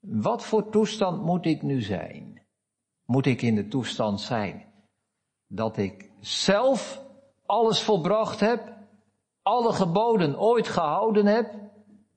wat 0.00 0.44
voor 0.44 0.70
toestand 0.70 1.22
moet 1.22 1.46
ik 1.46 1.62
nu 1.62 1.82
zijn? 1.82 2.42
Moet 3.04 3.26
ik 3.26 3.42
in 3.42 3.54
de 3.54 3.68
toestand 3.68 4.20
zijn 4.20 4.64
dat 5.46 5.76
ik 5.76 6.10
zelf 6.20 7.02
alles 7.46 7.82
volbracht 7.82 8.40
heb, 8.40 8.78
alle 9.50 9.72
geboden 9.72 10.40
ooit 10.40 10.68
gehouden 10.68 11.26
heb, 11.26 11.54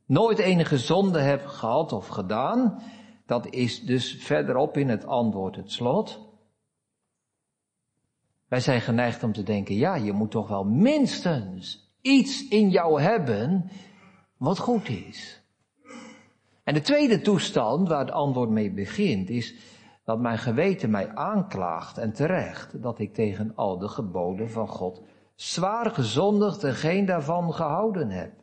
nooit 0.05 0.39
enige 0.39 0.77
zonde 0.77 1.19
heb 1.19 1.45
gehad 1.45 1.91
of 1.93 2.07
gedaan? 2.07 2.81
Dat 3.25 3.47
is 3.49 3.81
dus 3.81 4.15
verderop 4.19 4.77
in 4.77 4.89
het 4.89 5.05
antwoord 5.05 5.55
het 5.55 5.71
slot. 5.71 6.19
Wij 8.47 8.59
zijn 8.59 8.81
geneigd 8.81 9.23
om 9.23 9.33
te 9.33 9.43
denken, 9.43 9.75
ja, 9.75 9.95
je 9.95 10.11
moet 10.11 10.31
toch 10.31 10.47
wel 10.47 10.63
minstens 10.63 11.91
iets 12.01 12.47
in 12.47 12.69
jou 12.69 13.01
hebben 13.01 13.69
wat 14.37 14.59
goed 14.59 14.89
is. 14.89 15.41
En 16.63 16.73
de 16.73 16.81
tweede 16.81 17.21
toestand 17.21 17.87
waar 17.87 17.99
het 17.99 18.11
antwoord 18.11 18.49
mee 18.49 18.71
begint 18.71 19.29
is 19.29 19.55
dat 20.03 20.19
mijn 20.19 20.37
geweten 20.37 20.89
mij 20.89 21.15
aanklaagt 21.15 21.97
en 21.97 22.13
terecht 22.13 22.81
dat 22.81 22.99
ik 22.99 23.13
tegen 23.13 23.51
al 23.55 23.77
de 23.77 23.87
geboden 23.87 24.49
van 24.49 24.67
God 24.67 25.01
zwaar 25.35 25.91
gezondigd 25.91 26.63
en 26.63 26.73
geen 26.73 27.05
daarvan 27.05 27.53
gehouden 27.53 28.09
heb. 28.09 28.33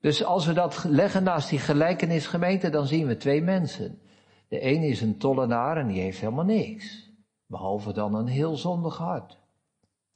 Dus 0.00 0.24
als 0.24 0.46
we 0.46 0.52
dat 0.52 0.84
leggen 0.84 1.22
naast 1.22 1.50
die 1.50 1.58
gelijkenisgemeente, 1.58 2.70
dan 2.70 2.86
zien 2.86 3.06
we 3.06 3.16
twee 3.16 3.42
mensen. 3.42 4.00
De 4.48 4.60
ene 4.60 4.86
is 4.86 5.00
een 5.00 5.18
tollenaar 5.18 5.76
en 5.76 5.86
die 5.86 6.00
heeft 6.00 6.20
helemaal 6.20 6.44
niks. 6.44 7.10
Behalve 7.46 7.92
dan 7.92 8.14
een 8.14 8.26
heel 8.26 8.56
zondig 8.56 8.96
hart. 8.96 9.38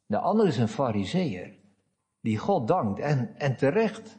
De 0.07 0.19
andere 0.19 0.49
is 0.49 0.59
een 0.59 0.69
fariseer. 0.69 1.59
Die 2.21 2.39
God 2.39 2.69
dankt 2.69 3.01
en, 3.01 3.35
en 3.39 3.57
terecht. 3.57 4.19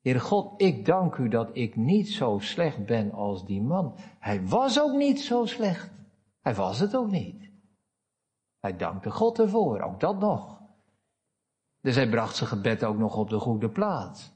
Heer 0.00 0.20
God, 0.20 0.62
ik 0.62 0.84
dank 0.84 1.16
u 1.16 1.28
dat 1.28 1.50
ik 1.52 1.76
niet 1.76 2.08
zo 2.08 2.38
slecht 2.38 2.86
ben 2.86 3.12
als 3.12 3.46
die 3.46 3.62
man. 3.62 3.94
Hij 4.18 4.46
was 4.46 4.80
ook 4.80 4.96
niet 4.96 5.20
zo 5.20 5.46
slecht. 5.46 5.90
Hij 6.40 6.54
was 6.54 6.78
het 6.78 6.96
ook 6.96 7.10
niet. 7.10 7.47
Hij 8.60 8.76
dankte 8.76 9.10
God 9.10 9.38
ervoor, 9.38 9.80
ook 9.80 10.00
dat 10.00 10.18
nog. 10.18 10.60
Dus 11.80 11.94
hij 11.94 12.08
bracht 12.08 12.36
zijn 12.36 12.48
gebed 12.48 12.84
ook 12.84 12.98
nog 12.98 13.16
op 13.16 13.30
de 13.30 13.38
goede 13.38 13.68
plaats. 13.68 14.32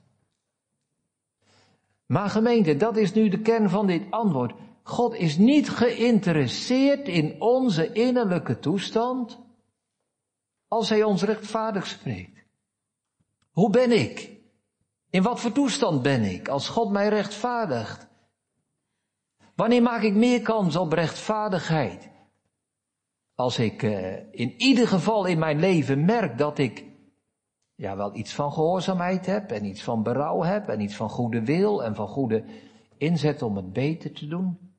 Maar 2.07 2.31
gemeente, 2.31 2.77
dat 2.77 2.97
is 2.97 3.13
nu 3.13 3.29
de 3.29 3.41
kern 3.41 3.71
van 3.71 3.87
dit 3.87 4.11
antwoord. 4.11 4.53
God 4.83 5.15
is 5.15 5.37
niet 5.37 5.71
geïnteresseerd 5.71 7.09
in 7.09 7.41
onze 7.41 7.93
innerlijke 7.93 8.59
toestand 8.59 9.41
als 10.69 10.89
hij 10.89 11.03
ons 11.03 11.23
rechtvaardig 11.23 11.87
spreekt. 11.87 12.45
Hoe 13.51 13.71
ben 13.71 13.91
ik? 13.91 14.41
In 15.11 15.23
wat 15.23 15.41
voor 15.41 15.53
toestand 15.53 16.03
ben 16.03 16.23
ik 16.23 16.49
als 16.49 16.69
God 16.69 16.91
mij 16.91 17.09
rechtvaardigt? 17.09 18.07
Wanneer 19.55 19.83
maak 19.83 20.03
ik 20.03 20.15
meer 20.15 20.43
kans 20.43 20.77
op 20.77 20.93
rechtvaardigheid? 20.93 22.12
Als 23.42 23.59
ik 23.59 23.83
uh, 23.83 24.33
in 24.33 24.61
ieder 24.61 24.88
geval 24.88 25.26
in 25.26 25.38
mijn 25.38 25.59
leven 25.59 26.05
merk 26.05 26.38
dat 26.38 26.59
ik 26.59 26.85
ja, 27.74 27.96
wel 27.96 28.16
iets 28.16 28.35
van 28.35 28.52
gehoorzaamheid 28.52 29.26
heb 29.26 29.50
en 29.50 29.64
iets 29.64 29.83
van 29.83 30.02
berouw 30.02 30.42
heb 30.42 30.68
en 30.68 30.81
iets 30.81 30.96
van 30.96 31.09
goede 31.09 31.44
wil 31.44 31.85
en 31.85 31.94
van 31.94 32.09
goede 32.09 32.44
inzet 32.96 33.42
om 33.42 33.57
het 33.57 33.72
beter 33.72 34.12
te 34.12 34.26
doen. 34.26 34.74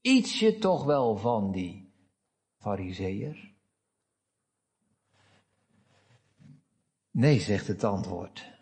Ietsje 0.00 0.58
toch 0.58 0.84
wel 0.84 1.16
van 1.16 1.52
die 1.52 1.92
fariseer? 2.58 3.54
Nee, 7.10 7.40
zegt 7.40 7.66
het 7.66 7.84
antwoord. 7.84 8.52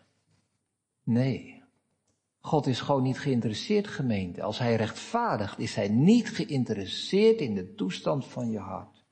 Nee. 1.03 1.50
God 2.41 2.67
is 2.67 2.81
gewoon 2.81 3.03
niet 3.03 3.19
geïnteresseerd, 3.19 3.87
gemeente. 3.87 4.43
Als 4.43 4.59
hij 4.59 4.75
rechtvaardigt, 4.75 5.59
is 5.59 5.75
hij 5.75 5.87
niet 5.89 6.29
geïnteresseerd 6.29 7.39
in 7.39 7.55
de 7.55 7.73
toestand 7.73 8.25
van 8.25 8.49
je 8.49 8.59
hart. 8.59 9.03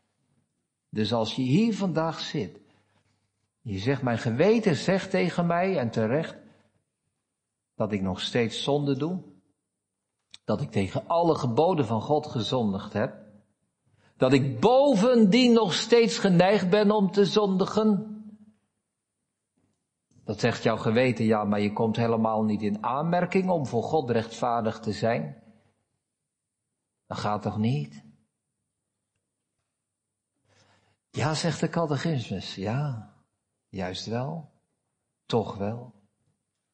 Dus 0.89 1.13
als 1.13 1.35
je 1.35 1.41
hier 1.41 1.75
vandaag 1.75 2.19
zit, 2.19 2.59
je 3.61 3.77
zegt, 3.77 4.01
mijn 4.01 4.17
geweten 4.17 4.75
zegt 4.75 5.09
tegen 5.09 5.45
mij 5.45 5.77
en 5.77 5.89
terecht 5.89 6.37
dat 7.75 7.91
ik 7.91 8.01
nog 8.01 8.19
steeds 8.19 8.63
zonde 8.63 8.97
doe, 8.97 9.21
dat 10.43 10.61
ik 10.61 10.71
tegen 10.71 11.07
alle 11.07 11.35
geboden 11.35 11.85
van 11.85 12.01
God 12.01 12.27
gezondigd 12.27 12.93
heb, 12.93 13.13
dat 14.17 14.33
ik 14.33 14.59
bovendien 14.59 15.53
nog 15.53 15.73
steeds 15.73 16.17
geneigd 16.17 16.69
ben 16.69 16.91
om 16.91 17.11
te 17.11 17.25
zondigen. 17.25 18.18
Dat 20.29 20.39
zegt 20.39 20.63
jouw 20.63 20.77
geweten, 20.77 21.25
ja, 21.25 21.43
maar 21.43 21.59
je 21.59 21.73
komt 21.73 21.95
helemaal 21.95 22.43
niet 22.43 22.61
in 22.61 22.83
aanmerking 22.83 23.49
om 23.49 23.65
voor 23.65 23.83
God 23.83 24.09
rechtvaardig 24.09 24.79
te 24.79 24.91
zijn. 24.91 25.43
Dat 27.07 27.17
gaat 27.17 27.41
toch 27.41 27.57
niet? 27.57 28.03
Ja, 31.09 31.33
zegt 31.33 31.59
de 31.59 31.69
catechismus, 31.69 32.55
ja, 32.55 33.13
juist 33.69 34.05
wel, 34.05 34.51
toch 35.25 35.57
wel. 35.57 35.93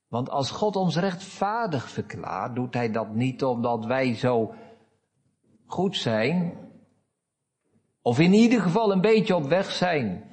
Want 0.07 0.29
als 0.29 0.51
God 0.51 0.75
ons 0.75 0.95
rechtvaardig 0.95 1.89
verklaart, 1.89 2.55
doet 2.55 2.73
Hij 2.73 2.91
dat 2.91 3.13
niet 3.13 3.43
omdat 3.43 3.85
wij 3.85 4.15
zo 4.15 4.53
goed 5.65 5.95
zijn, 5.95 6.57
of 8.01 8.19
in 8.19 8.33
ieder 8.33 8.61
geval 8.61 8.91
een 8.91 9.01
beetje 9.01 9.35
op 9.35 9.45
weg 9.45 9.71
zijn 9.71 10.31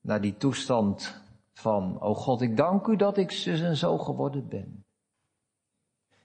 naar 0.00 0.20
die 0.20 0.36
toestand 0.36 1.26
van, 1.58 2.02
oh 2.02 2.16
God, 2.16 2.40
ik 2.40 2.56
dank 2.56 2.86
u 2.86 2.96
dat 2.96 3.16
ik 3.16 3.30
zus 3.30 3.60
en 3.60 3.76
zo 3.76 3.98
geworden 3.98 4.48
ben. 4.48 4.86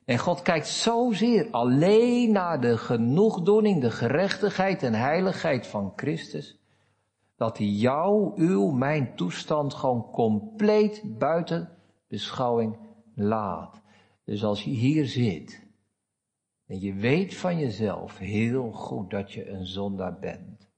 En 0.05 0.17
God 0.17 0.41
kijkt 0.41 0.67
zozeer 0.67 1.47
alleen 1.51 2.31
naar 2.31 2.61
de 2.61 2.77
genoegdoening, 2.77 3.81
de 3.81 3.91
gerechtigheid 3.91 4.83
en 4.83 4.93
heiligheid 4.93 5.67
van 5.67 5.93
Christus, 5.95 6.59
dat 7.35 7.57
hij 7.57 7.67
jou, 7.67 8.31
uw, 8.35 8.71
mijn 8.71 9.15
toestand 9.15 9.73
gewoon 9.73 10.11
compleet 10.11 11.17
buiten 11.17 11.77
beschouwing 12.07 12.77
laat. 13.15 13.81
Dus 14.23 14.43
als 14.43 14.63
je 14.63 14.71
hier 14.71 15.05
zit 15.05 15.67
en 16.65 16.79
je 16.79 16.93
weet 16.93 17.35
van 17.35 17.59
jezelf 17.59 18.17
heel 18.17 18.71
goed 18.71 19.09
dat 19.09 19.31
je 19.31 19.49
een 19.49 19.65
zondaar 19.65 20.19
bent 20.19 20.69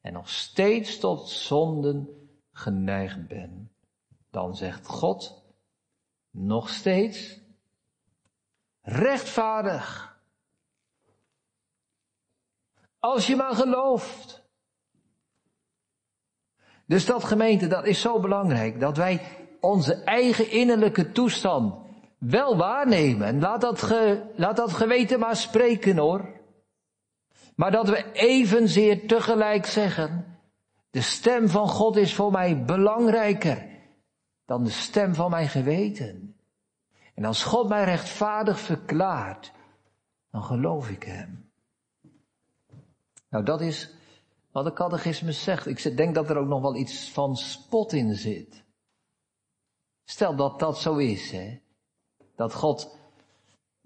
en 0.00 0.12
nog 0.12 0.28
steeds 0.28 0.98
tot 0.98 1.28
zonden 1.28 2.15
geneigd 2.56 3.26
bent, 3.26 3.68
dan 4.30 4.56
zegt 4.56 4.86
God 4.86 5.44
nog 6.30 6.68
steeds 6.68 7.40
rechtvaardig. 8.80 10.18
Als 12.98 13.26
je 13.26 13.36
maar 13.36 13.54
gelooft. 13.54 14.44
Dus 16.86 17.06
dat 17.06 17.24
gemeente, 17.24 17.66
dat 17.66 17.86
is 17.86 18.00
zo 18.00 18.20
belangrijk, 18.20 18.80
dat 18.80 18.96
wij 18.96 19.20
onze 19.60 19.94
eigen 19.94 20.50
innerlijke 20.50 21.12
toestand 21.12 21.74
wel 22.18 22.56
waarnemen. 22.56 23.26
En 23.26 23.40
laat 23.40 23.60
dat, 23.60 23.82
ge, 23.82 24.32
laat 24.36 24.56
dat 24.56 24.72
geweten 24.72 25.18
maar 25.18 25.36
spreken 25.36 25.96
hoor. 25.96 26.40
Maar 27.56 27.70
dat 27.70 27.88
we 27.88 28.12
evenzeer 28.12 29.06
tegelijk 29.06 29.66
zeggen, 29.66 30.35
de 30.90 31.00
stem 31.00 31.48
van 31.48 31.68
God 31.68 31.96
is 31.96 32.14
voor 32.14 32.30
mij 32.30 32.64
belangrijker 32.64 33.68
dan 34.44 34.64
de 34.64 34.70
stem 34.70 35.14
van 35.14 35.30
mijn 35.30 35.48
geweten. 35.48 36.36
En 37.14 37.24
als 37.24 37.44
God 37.44 37.68
mij 37.68 37.84
rechtvaardig 37.84 38.60
verklaart, 38.60 39.52
dan 40.30 40.42
geloof 40.42 40.90
ik 40.90 41.02
hem. 41.02 41.50
Nou, 43.28 43.44
dat 43.44 43.60
is 43.60 43.94
wat 44.50 44.64
de 44.64 44.72
catechismus 44.72 45.42
zegt. 45.42 45.66
Ik 45.66 45.96
denk 45.96 46.14
dat 46.14 46.30
er 46.30 46.36
ook 46.36 46.46
nog 46.46 46.60
wel 46.60 46.76
iets 46.76 47.10
van 47.10 47.36
spot 47.36 47.92
in 47.92 48.14
zit. 48.14 48.64
Stel 50.04 50.36
dat 50.36 50.58
dat 50.58 50.78
zo 50.78 50.96
is, 50.96 51.30
hè. 51.30 51.60
Dat 52.34 52.54
God, 52.54 52.98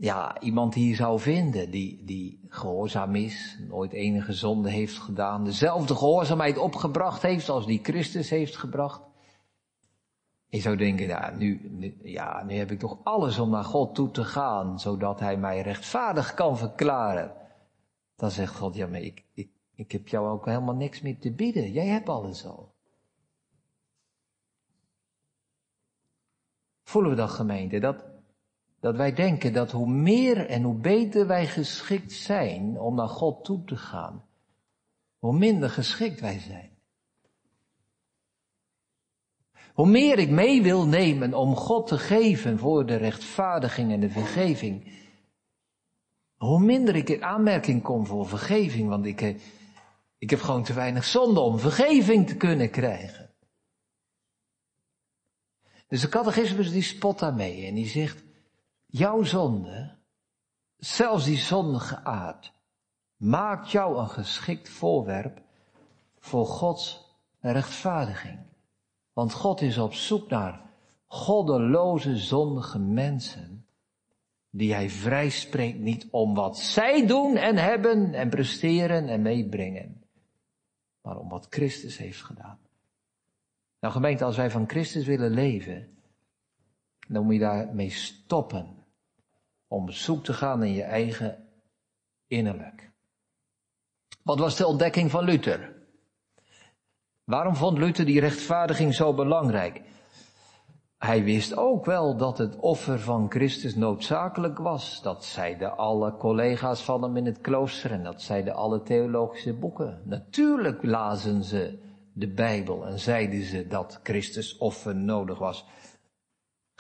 ja, 0.01 0.41
iemand 0.41 0.75
hier 0.75 0.97
zou 0.97 1.21
vinden 1.21 1.71
die, 1.71 2.05
die 2.05 2.41
gehoorzaam 2.49 3.15
is, 3.15 3.59
nooit 3.69 3.93
enige 3.93 4.33
zonde 4.33 4.71
heeft 4.71 4.99
gedaan, 4.99 5.45
dezelfde 5.45 5.95
gehoorzaamheid 5.95 6.59
opgebracht 6.59 7.23
heeft 7.23 7.49
als 7.49 7.67
die 7.67 7.81
Christus 7.83 8.31
heeft 8.31 8.57
gebracht. 8.57 9.01
Je 10.47 10.61
zou 10.61 10.77
denken, 10.77 11.07
ja 11.07 11.31
nu, 11.31 11.61
ja, 12.03 12.43
nu 12.43 12.55
heb 12.55 12.71
ik 12.71 12.79
toch 12.79 12.99
alles 13.03 13.39
om 13.39 13.51
naar 13.51 13.65
God 13.65 13.95
toe 13.95 14.11
te 14.11 14.25
gaan, 14.25 14.81
zodat 14.81 15.21
Hij 15.21 15.37
mij 15.37 15.61
rechtvaardig 15.61 16.35
kan 16.35 16.59
verklaren. 16.59 17.33
Dan 18.17 18.31
zegt 18.31 18.57
God, 18.57 18.75
ja, 18.75 18.87
maar 18.87 19.01
ik, 19.01 19.25
ik, 19.35 19.51
ik 19.75 19.93
heb 19.93 20.09
jou 20.09 20.29
ook 20.29 20.47
helemaal 20.47 20.75
niks 20.75 21.01
meer 21.01 21.19
te 21.19 21.33
bieden. 21.33 21.73
Jij 21.73 21.87
hebt 21.87 22.09
alles 22.09 22.47
al. 22.47 22.75
Voelen 26.83 27.11
we 27.11 27.17
dat 27.17 27.31
gemeente? 27.31 27.79
Dat, 27.79 28.10
dat 28.81 28.97
wij 28.97 29.13
denken 29.13 29.53
dat 29.53 29.71
hoe 29.71 29.89
meer 29.89 30.47
en 30.47 30.63
hoe 30.63 30.75
beter 30.75 31.27
wij 31.27 31.47
geschikt 31.47 32.13
zijn 32.13 32.81
om 32.81 32.95
naar 32.95 33.09
God 33.09 33.45
toe 33.45 33.65
te 33.65 33.77
gaan, 33.77 34.25
hoe 35.19 35.39
minder 35.39 35.71
geschikt 35.71 36.21
wij 36.21 36.39
zijn. 36.39 36.79
Hoe 39.75 39.89
meer 39.89 40.19
ik 40.19 40.31
mee 40.31 40.63
wil 40.63 40.87
nemen 40.87 41.35
om 41.35 41.57
God 41.57 41.87
te 41.87 41.99
geven 41.99 42.59
voor 42.59 42.87
de 42.87 42.97
rechtvaardiging 42.97 43.93
en 43.93 44.01
de 44.01 44.11
vergeving, 44.11 44.99
hoe 46.37 46.61
minder 46.61 46.97
ik 46.97 47.09
in 47.09 47.25
aanmerking 47.25 47.83
kom 47.83 48.07
voor 48.07 48.29
vergeving, 48.29 48.89
want 48.89 49.07
ik, 49.07 49.21
eh, 49.21 49.37
ik 50.19 50.31
heb 50.31 50.41
gewoon 50.41 50.63
te 50.63 50.73
weinig 50.73 51.05
zonde 51.05 51.41
om 51.41 51.59
vergeving 51.59 52.27
te 52.27 52.37
kunnen 52.37 52.71
krijgen. 52.71 53.35
Dus 55.89 56.01
de 56.01 56.09
catechismus 56.09 56.71
die 56.71 56.83
spot 56.83 57.19
daarmee 57.19 57.67
en 57.67 57.75
die 57.75 57.87
zegt, 57.87 58.25
jouw 58.91 59.23
zonde, 59.23 59.97
zelfs 60.77 61.25
die 61.25 61.37
zondige 61.37 62.05
aard, 62.05 62.53
maakt 63.17 63.71
jou 63.71 63.99
een 63.99 64.09
geschikt 64.09 64.69
voorwerp 64.69 65.43
voor 66.19 66.47
Gods 66.47 67.15
rechtvaardiging. 67.41 68.39
Want 69.13 69.33
God 69.33 69.61
is 69.61 69.79
op 69.79 69.95
zoek 69.95 70.29
naar 70.29 70.61
goddeloze, 71.07 72.17
zondige 72.17 72.79
mensen, 72.79 73.67
die 74.51 74.75
hij 74.75 74.91
vrijspreekt 74.91 75.79
niet 75.79 76.09
om 76.11 76.35
wat 76.35 76.59
zij 76.59 77.07
doen 77.07 77.37
en 77.37 77.57
hebben 77.57 78.15
en 78.15 78.31
presteren 78.31 79.09
en 79.09 79.23
meebrengen, 79.23 80.03
maar 81.03 81.19
om 81.19 81.29
wat 81.29 81.47
Christus 81.51 81.99
heeft 81.99 82.23
gedaan. 82.23 82.59
Nou 83.81 83.93
gemeente, 83.93 84.25
als 84.25 84.37
wij 84.37 84.51
van 84.51 84.69
Christus 84.69 85.07
willen 85.07 85.31
leven, 85.31 85.99
dan 87.09 87.25
moet 87.25 87.35
je 87.35 87.41
daarmee 87.41 87.91
stoppen. 87.91 88.80
Om 89.73 89.91
zoek 89.91 90.25
te 90.25 90.33
gaan 90.33 90.63
in 90.63 90.73
je 90.73 90.83
eigen 90.83 91.49
innerlijk. 92.27 92.91
Wat 94.23 94.39
was 94.39 94.57
de 94.57 94.67
ontdekking 94.67 95.11
van 95.11 95.25
Luther? 95.25 95.77
Waarom 97.25 97.57
vond 97.57 97.79
Luther 97.79 98.05
die 98.05 98.21
rechtvaardiging 98.21 98.95
zo 98.95 99.15
belangrijk? 99.15 99.83
Hij 100.99 101.25
wist 101.25 101.57
ook 101.57 101.85
wel 101.85 102.17
dat 102.17 102.39
het 102.39 102.57
offer 102.57 103.01
van 103.01 103.31
Christus 103.31 103.75
noodzakelijk 103.75 104.59
was. 104.59 105.03
Dat 105.03 105.25
zeiden 105.25 105.77
alle 105.77 106.17
collega's 106.17 106.83
van 106.83 107.03
hem 107.03 107.17
in 107.17 107.27
het 107.27 107.41
klooster 107.41 107.93
en 107.93 108.03
dat 108.03 108.23
zeiden 108.23 108.55
alle 108.55 108.83
theologische 108.83 109.55
boeken. 109.55 110.03
Natuurlijk 110.05 110.83
lazen 110.83 111.45
ze 111.45 111.79
de 112.13 112.29
Bijbel 112.29 112.87
en 112.87 112.99
zeiden 112.99 113.43
ze 113.43 113.67
dat 113.67 114.01
Christus 114.03 114.57
offer 114.57 114.97
nodig 114.97 115.39
was. 115.39 115.67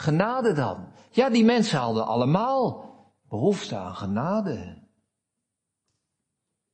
Genade 0.00 0.52
dan. 0.52 0.88
Ja, 1.10 1.30
die 1.30 1.44
mensen 1.44 1.78
hadden 1.78 2.06
allemaal 2.06 2.84
behoefte 3.28 3.76
aan 3.76 3.96
genade. 3.96 4.88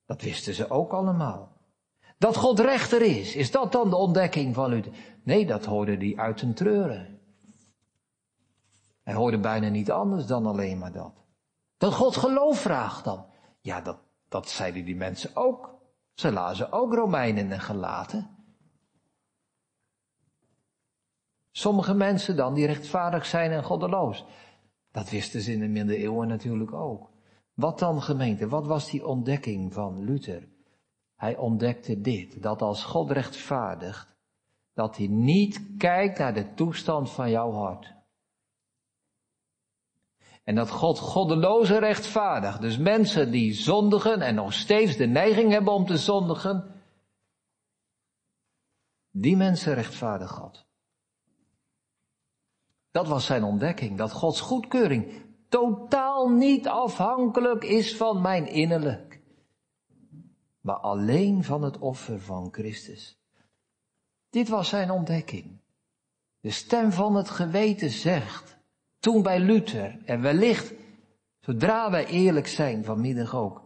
Dat 0.05 0.23
wisten 0.23 0.55
ze 0.55 0.71
ook 0.71 0.93
allemaal. 0.93 1.57
Dat 2.19 2.37
God 2.37 2.61
rechter 2.61 3.03
is, 3.03 3.35
is 3.35 3.51
dat 3.51 3.73
dan 3.73 3.91
de 3.91 3.97
ontdekking 3.97 4.55
van 4.55 4.73
u? 4.73 4.85
Nee, 5.23 5.47
dat 5.47 5.65
hoorde 5.65 5.97
hij 5.97 6.17
uit 6.17 6.43
een 6.43 6.55
treuren. 6.55 7.21
Hij 9.03 9.15
hoorde 9.15 9.39
bijna 9.39 9.69
niet 9.69 9.91
anders 9.91 10.27
dan 10.27 10.47
alleen 10.47 10.79
maar 10.79 10.93
dat. 10.93 11.15
Dat 11.77 11.95
God 11.95 12.17
geloof 12.17 12.61
vraagt 12.61 13.05
dan. 13.05 13.27
Ja, 13.61 13.81
dat, 13.81 13.99
dat 14.29 14.49
zeiden 14.49 14.85
die 14.85 14.97
mensen 14.97 15.37
ook. 15.37 15.75
Ze 16.15 16.33
lazen 16.33 16.73
ook 16.73 16.95
Romeinen 16.95 17.53
en 17.53 17.61
gelaten. 17.61 18.36
Sommige 21.57 21.95
mensen 21.95 22.37
dan 22.37 22.55
die 22.55 22.67
rechtvaardig 22.67 23.27
zijn 23.27 23.51
en 23.51 23.65
goddeloos. 23.65 24.25
Dat 24.91 25.11
wisten 25.11 25.41
ze 25.41 25.53
in 25.53 25.61
de 25.61 25.69
middeleeuwen 25.69 26.29
natuurlijk 26.29 26.73
ook. 26.73 27.11
Wat 27.55 27.79
dan 27.79 28.03
gemeente? 28.03 28.49
Wat 28.49 28.67
was 28.67 28.91
die 28.91 29.07
ontdekking 29.07 29.73
van 29.73 30.05
Luther? 30.05 30.49
Hij 31.15 31.37
ontdekte 31.37 32.01
dit, 32.01 32.43
dat 32.43 32.63
als 32.63 32.85
God 32.85 33.11
rechtvaardigt, 33.11 34.17
dat 34.75 34.97
hij 34.97 35.07
niet 35.07 35.77
kijkt 35.79 36.19
naar 36.19 36.35
de 36.35 36.55
toestand 36.55 37.11
van 37.11 37.31
jouw 37.31 37.53
hart. 37.53 37.95
En 40.45 40.55
dat 40.55 40.71
God 40.71 40.99
goddeloze 40.99 41.79
rechtvaardigt. 41.79 42.61
Dus 42.61 42.79
mensen 42.79 43.31
die 43.31 43.53
zondigen 43.53 44.21
en 44.21 44.35
nog 44.35 44.53
steeds 44.53 44.97
de 44.97 45.07
neiging 45.07 45.51
hebben 45.51 45.73
om 45.73 45.87
te 45.87 45.99
zondigen, 45.99 46.83
die 49.11 49.37
mensen 49.37 49.75
rechtvaardig 49.75 50.31
God. 50.31 50.66
Dat 52.97 53.07
was 53.07 53.27
zijn 53.27 53.45
ontdekking, 53.45 53.99
dat 53.99 54.13
Gods 54.13 54.41
goedkeuring 54.41 55.13
totaal 55.49 56.29
niet 56.29 56.69
afhankelijk 56.69 57.65
is 57.65 57.97
van 57.97 58.21
mijn 58.21 58.47
innerlijk, 58.47 59.21
maar 60.61 60.77
alleen 60.77 61.45
van 61.45 61.63
het 61.63 61.79
offer 61.79 62.21
van 62.21 62.49
Christus. 62.53 63.19
Dit 64.31 64.49
was 64.49 64.69
zijn 64.69 64.91
ontdekking. 64.91 65.61
De 66.41 66.51
stem 66.51 66.93
van 66.93 67.15
het 67.15 67.31
geweten 67.31 67.91
zegt, 67.91 68.57
toen 68.99 69.23
bij 69.23 69.41
Luther, 69.41 69.99
en 70.05 70.21
wellicht, 70.21 70.73
zodra 71.41 71.91
wij 71.91 72.07
eerlijk 72.07 72.47
zijn, 72.47 72.85
vanmiddag 72.85 73.35
ook, 73.35 73.63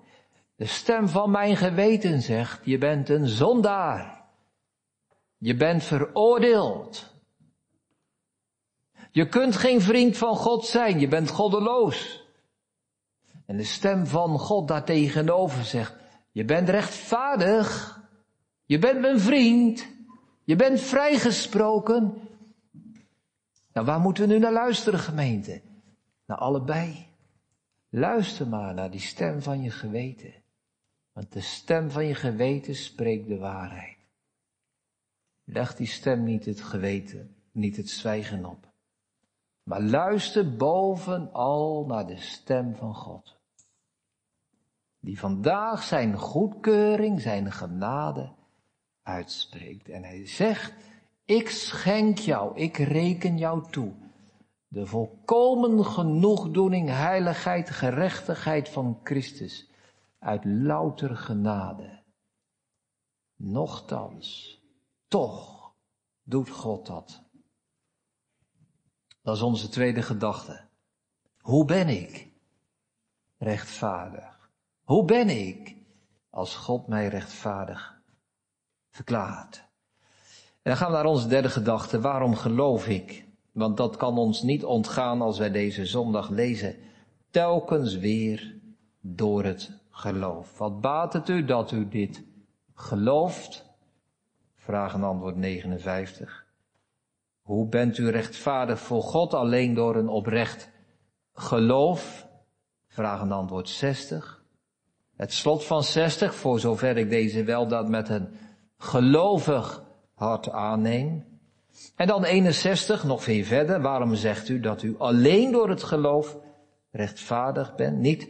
de 0.57 0.66
stem 0.66 1.09
van 1.09 1.31
mijn 1.31 1.57
geweten 1.57 2.23
zegt, 2.23 2.61
je 2.64 2.79
bent 2.79 3.09
een 3.09 3.29
zondaar. 3.29 4.25
Je 5.38 5.57
bent 5.57 5.85
veroordeeld. 5.85 7.10
Je 9.11 9.29
kunt 9.29 9.57
geen 9.57 9.81
vriend 9.81 10.16
van 10.16 10.37
God 10.37 10.66
zijn, 10.66 11.01
je 11.01 11.09
bent 11.09 11.31
goddeloos. 11.31 12.29
En 13.46 13.57
de 13.57 13.64
stem 13.64 14.07
van 14.07 14.38
God 14.38 14.68
daartegenover 14.68 15.64
zegt, 15.64 15.94
je 16.33 16.44
bent 16.44 16.68
rechtvaardig, 16.68 18.01
je 18.64 18.79
bent 18.79 19.01
mijn 19.01 19.20
vriend, 19.20 19.87
je 20.44 20.57
bent 20.57 20.81
vrijgesproken. 20.81 22.14
Nou, 23.73 23.87
waar 23.87 24.01
moeten 24.01 24.29
we 24.29 24.33
nu 24.33 24.38
naar 24.38 24.53
luisteren, 24.53 25.01
gemeente? 25.01 25.62
Naar 26.27 26.38
allebei. 26.38 27.07
Luister 27.88 28.49
maar 28.49 28.75
naar 28.75 28.90
die 28.90 29.01
stem 29.01 29.42
van 29.42 29.62
je 29.62 29.70
geweten. 29.70 30.33
Want 31.12 31.33
de 31.33 31.40
stem 31.40 31.90
van 31.90 32.07
je 32.07 32.14
geweten 32.14 32.75
spreekt 32.75 33.29
de 33.29 33.38
waarheid. 33.38 33.96
Leg 35.44 35.77
die 35.77 35.87
stem 35.87 36.23
niet 36.25 36.44
het 36.44 36.61
geweten, 36.61 37.37
niet 37.53 37.77
het 37.77 37.90
zwijgen 37.90 38.44
op. 38.44 38.69
Maar 39.70 39.83
luister 39.83 40.56
bovenal 40.56 41.85
naar 41.87 42.06
de 42.06 42.16
stem 42.16 42.74
van 42.74 42.94
God. 42.94 43.37
Die 45.00 45.18
vandaag 45.18 45.83
zijn 45.83 46.16
goedkeuring, 46.16 47.20
zijn 47.20 47.52
genade 47.52 48.33
uitspreekt. 49.02 49.88
En 49.88 50.04
hij 50.04 50.26
zegt, 50.26 50.74
ik 51.24 51.50
schenk 51.50 52.18
jou, 52.18 52.56
ik 52.56 52.76
reken 52.76 53.38
jou 53.38 53.70
toe. 53.70 53.92
De 54.68 54.87
volkomen 54.87 55.85
genoegdoening, 55.85 56.88
heiligheid, 56.88 57.70
gerechtigheid 57.70 58.68
van 58.68 59.00
Christus. 59.02 59.70
Uit 60.18 60.44
louter 60.44 61.16
genade. 61.16 62.02
Nochtans, 63.37 64.59
toch 65.09 65.72
doet 66.22 66.50
God 66.50 66.87
dat. 66.87 67.30
Dat 69.31 69.38
is 69.38 69.45
onze 69.45 69.69
tweede 69.69 70.03
gedachte. 70.03 70.61
Hoe 71.40 71.64
ben 71.64 71.88
ik 71.88 72.29
rechtvaardig? 73.38 74.51
Hoe 74.85 75.05
ben 75.05 75.29
ik 75.29 75.77
als 76.31 76.57
God 76.57 76.87
mij 76.87 77.09
rechtvaardig 77.09 78.01
verklaart? 78.90 79.57
En 80.53 80.71
dan 80.71 80.77
gaan 80.77 80.90
we 80.90 80.97
naar 80.97 81.05
onze 81.05 81.29
derde 81.29 81.51
gedachte. 81.51 82.01
Waarom 82.01 82.35
geloof 82.35 82.88
ik? 82.88 83.27
Want 83.53 83.77
dat 83.77 83.97
kan 83.97 84.19
ons 84.19 84.43
niet 84.43 84.64
ontgaan 84.64 85.21
als 85.21 85.38
wij 85.38 85.51
deze 85.51 85.87
zondag 85.87 86.29
lezen. 86.29 86.77
Telkens 87.31 87.97
weer 87.97 88.61
door 89.01 89.45
het 89.45 89.71
geloof. 89.90 90.59
Wat 90.59 90.81
baat 90.81 91.12
het 91.12 91.29
u 91.29 91.45
dat 91.45 91.73
u 91.73 91.88
dit 91.88 92.23
gelooft? 92.75 93.66
Vraag 94.57 94.95
en 94.95 95.03
antwoord 95.03 95.37
59. 95.37 96.49
Hoe 97.40 97.68
bent 97.68 97.98
u 97.98 98.11
rechtvaardig 98.11 98.81
voor 98.81 99.03
God 99.03 99.35
alleen 99.35 99.74
door 99.74 99.96
een 99.96 100.09
oprecht 100.09 100.70
geloof? 101.33 102.26
Vraag 102.87 103.20
en 103.20 103.33
antwoord 103.33 103.68
60. 103.68 104.44
Het 105.16 105.33
slot 105.33 105.64
van 105.64 105.83
60, 105.83 106.35
voor 106.35 106.61
zover 106.61 106.96
ik 106.96 107.11
deze 107.11 107.44
wel 107.44 107.68
dat 107.68 107.88
met 107.88 108.09
een 108.09 108.29
gelovig 108.79 109.83
hart 110.14 110.50
aanneem. 110.50 111.24
En 111.96 112.07
dan 112.07 112.24
61, 112.24 113.05
nog 113.05 113.22
veel 113.22 113.44
verder. 113.44 113.81
Waarom 113.81 114.14
zegt 114.14 114.48
u 114.48 114.61
dat 114.61 114.83
u 114.83 114.94
alleen 114.98 115.53
door 115.53 115.68
het 115.68 115.83
geloof 115.83 116.37
rechtvaardig 116.90 117.74
bent? 117.74 117.98
Niet 117.98 118.29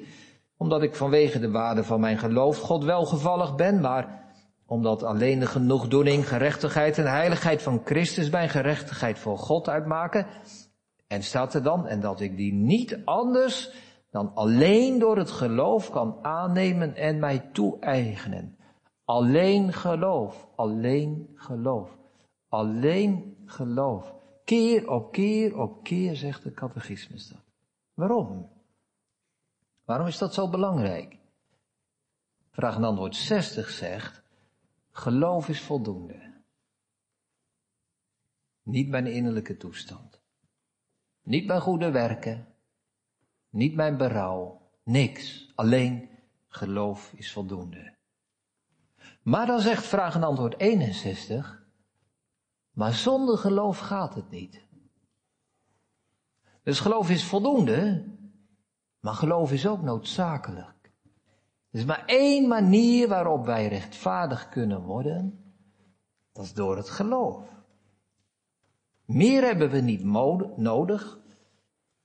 omdat 0.56 0.82
ik 0.82 0.94
vanwege 0.94 1.38
de 1.38 1.50
waarde 1.50 1.84
van 1.84 2.00
mijn 2.00 2.18
geloof 2.18 2.58
God 2.58 2.84
welgevallig 2.84 3.54
ben, 3.54 3.80
maar 3.80 4.19
omdat 4.70 5.02
alleen 5.02 5.38
de 5.38 5.46
genoegdoening, 5.46 6.28
gerechtigheid 6.28 6.98
en 6.98 7.10
heiligheid 7.10 7.62
van 7.62 7.80
Christus 7.84 8.30
mijn 8.30 8.48
gerechtigheid 8.48 9.18
voor 9.18 9.38
God 9.38 9.68
uitmaken. 9.68 10.26
En 11.06 11.22
staat 11.22 11.54
er 11.54 11.62
dan, 11.62 11.86
en 11.86 12.00
dat 12.00 12.20
ik 12.20 12.36
die 12.36 12.52
niet 12.52 13.00
anders 13.04 13.72
dan 14.10 14.34
alleen 14.34 14.98
door 14.98 15.16
het 15.16 15.30
geloof 15.30 15.90
kan 15.90 16.18
aannemen 16.22 16.94
en 16.94 17.18
mij 17.18 17.38
toe-eigenen. 17.52 18.56
Alleen 19.04 19.72
geloof, 19.72 20.48
alleen 20.56 21.30
geloof, 21.34 21.96
alleen 22.48 23.36
geloof. 23.44 24.14
Keer 24.44 24.90
op 24.90 25.12
keer 25.12 25.58
op 25.58 25.82
keer 25.82 26.16
zegt 26.16 26.42
de 26.42 26.52
catechismus 26.52 27.28
dat. 27.28 27.44
Waarom? 27.94 28.50
Waarom 29.84 30.06
is 30.06 30.18
dat 30.18 30.34
zo 30.34 30.48
belangrijk? 30.48 31.18
Vraag 32.50 32.76
en 32.76 32.84
antwoord 32.84 33.16
60 33.16 33.70
zegt, 33.70 34.20
geloof 35.00 35.48
is 35.48 35.60
voldoende. 35.60 36.42
Niet 38.62 38.88
mijn 38.88 39.06
innerlijke 39.06 39.56
toestand. 39.56 40.22
Niet 41.22 41.46
mijn 41.46 41.60
goede 41.60 41.90
werken. 41.90 42.54
Niet 43.48 43.74
mijn 43.74 43.96
berouw. 43.96 44.70
Niks. 44.84 45.52
Alleen 45.54 46.08
geloof 46.48 47.12
is 47.12 47.32
voldoende. 47.32 47.96
Maar 49.22 49.46
dan 49.46 49.60
zegt 49.60 49.86
vraag 49.86 50.14
en 50.14 50.22
antwoord 50.22 50.58
61, 50.58 51.66
maar 52.70 52.92
zonder 52.92 53.38
geloof 53.38 53.78
gaat 53.78 54.14
het 54.14 54.30
niet. 54.30 54.68
Dus 56.62 56.80
geloof 56.80 57.10
is 57.10 57.24
voldoende, 57.24 58.04
maar 59.00 59.14
geloof 59.14 59.52
is 59.52 59.66
ook 59.66 59.82
noodzakelijk. 59.82 60.79
Er 61.70 61.78
is 61.78 61.84
maar 61.84 62.02
één 62.06 62.48
manier 62.48 63.08
waarop 63.08 63.44
wij 63.44 63.68
rechtvaardig 63.68 64.48
kunnen 64.48 64.82
worden. 64.82 65.44
Dat 66.32 66.44
is 66.44 66.54
door 66.54 66.76
het 66.76 66.90
geloof. 66.90 67.58
Meer 69.04 69.42
hebben 69.42 69.70
we 69.70 69.80
niet 69.80 70.04
nodig. 70.56 71.18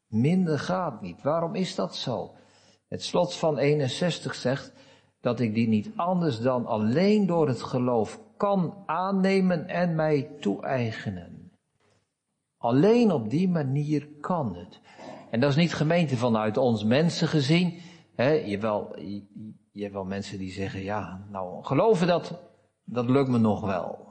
Minder 0.08 0.60
gaat 0.60 1.02
niet. 1.02 1.22
Waarom 1.22 1.56
is 1.56 1.76
dat 1.76 1.96
zo? 1.96 2.36
Het 2.88 3.04
slot 3.04 3.36
van 3.36 3.58
61 3.58 4.36
zegt 4.36 4.74
dat 5.20 5.40
ik 5.40 5.54
die 5.54 5.68
niet 5.68 5.92
anders 5.96 6.40
dan 6.40 6.66
alleen 6.66 7.26
door 7.26 7.48
het 7.48 7.62
geloof 7.62 8.20
kan 8.38 8.84
aannemen 8.86 9.68
en 9.68 9.96
mij 9.96 10.32
toe-eigenen. 10.40 11.52
Alleen 12.58 13.12
op 13.12 13.30
die 13.30 13.50
manier 13.50 14.08
kan 14.22 14.56
het. 14.56 14.80
En 15.32 15.40
dat 15.40 15.50
is 15.50 15.56
niet 15.56 15.74
gemeente 15.74 16.18
vanuit 16.18 16.58
ons 16.58 16.84
mensen 16.84 17.28
gezien. 17.28 17.80
He, 18.16 18.30
je, 18.30 18.60
wel, 18.60 19.00
je, 19.00 19.26
je 19.72 19.82
hebt 19.82 19.94
wel 19.94 20.06
mensen 20.06 20.38
die 20.38 20.52
zeggen, 20.52 20.84
ja, 20.84 21.26
nou, 21.30 21.64
geloven 21.64 22.08
dat, 22.08 22.40
dat 22.84 23.10
lukt 23.10 23.30
me 23.30 23.38
nog 23.38 23.62
wel. 23.62 24.06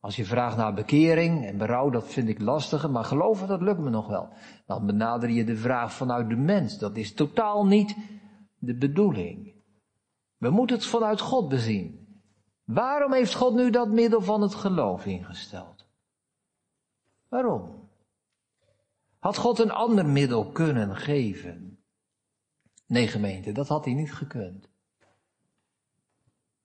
Als 0.00 0.16
je 0.16 0.24
vraagt 0.24 0.56
naar 0.56 0.74
bekering 0.74 1.46
en 1.46 1.58
berouw, 1.58 1.90
dat 1.90 2.08
vind 2.08 2.28
ik 2.28 2.40
lastiger, 2.40 2.90
maar 2.90 3.04
geloven, 3.04 3.48
dat 3.48 3.60
lukt 3.60 3.80
me 3.80 3.90
nog 3.90 4.06
wel. 4.06 4.28
Dan 4.66 4.86
benader 4.86 5.30
je 5.30 5.44
de 5.44 5.56
vraag 5.56 5.92
vanuit 5.92 6.28
de 6.28 6.36
mens. 6.36 6.78
Dat 6.78 6.96
is 6.96 7.14
totaal 7.14 7.66
niet 7.66 7.96
de 8.58 8.74
bedoeling. 8.74 9.54
We 10.36 10.50
moeten 10.50 10.76
het 10.76 10.86
vanuit 10.86 11.20
God 11.20 11.48
bezien. 11.48 12.00
Waarom 12.64 13.12
heeft 13.12 13.34
God 13.34 13.54
nu 13.54 13.70
dat 13.70 13.88
middel 13.88 14.20
van 14.20 14.42
het 14.42 14.54
geloof 14.54 15.06
ingesteld? 15.06 15.86
Waarom? 17.28 17.88
Had 19.18 19.36
God 19.36 19.58
een 19.58 19.70
ander 19.70 20.06
middel 20.06 20.50
kunnen 20.50 20.96
geven? 20.96 21.69
Nee, 22.90 23.08
gemeente, 23.08 23.52
dat 23.52 23.68
had 23.68 23.84
hij 23.84 23.94
niet 23.94 24.12
gekund. 24.12 24.68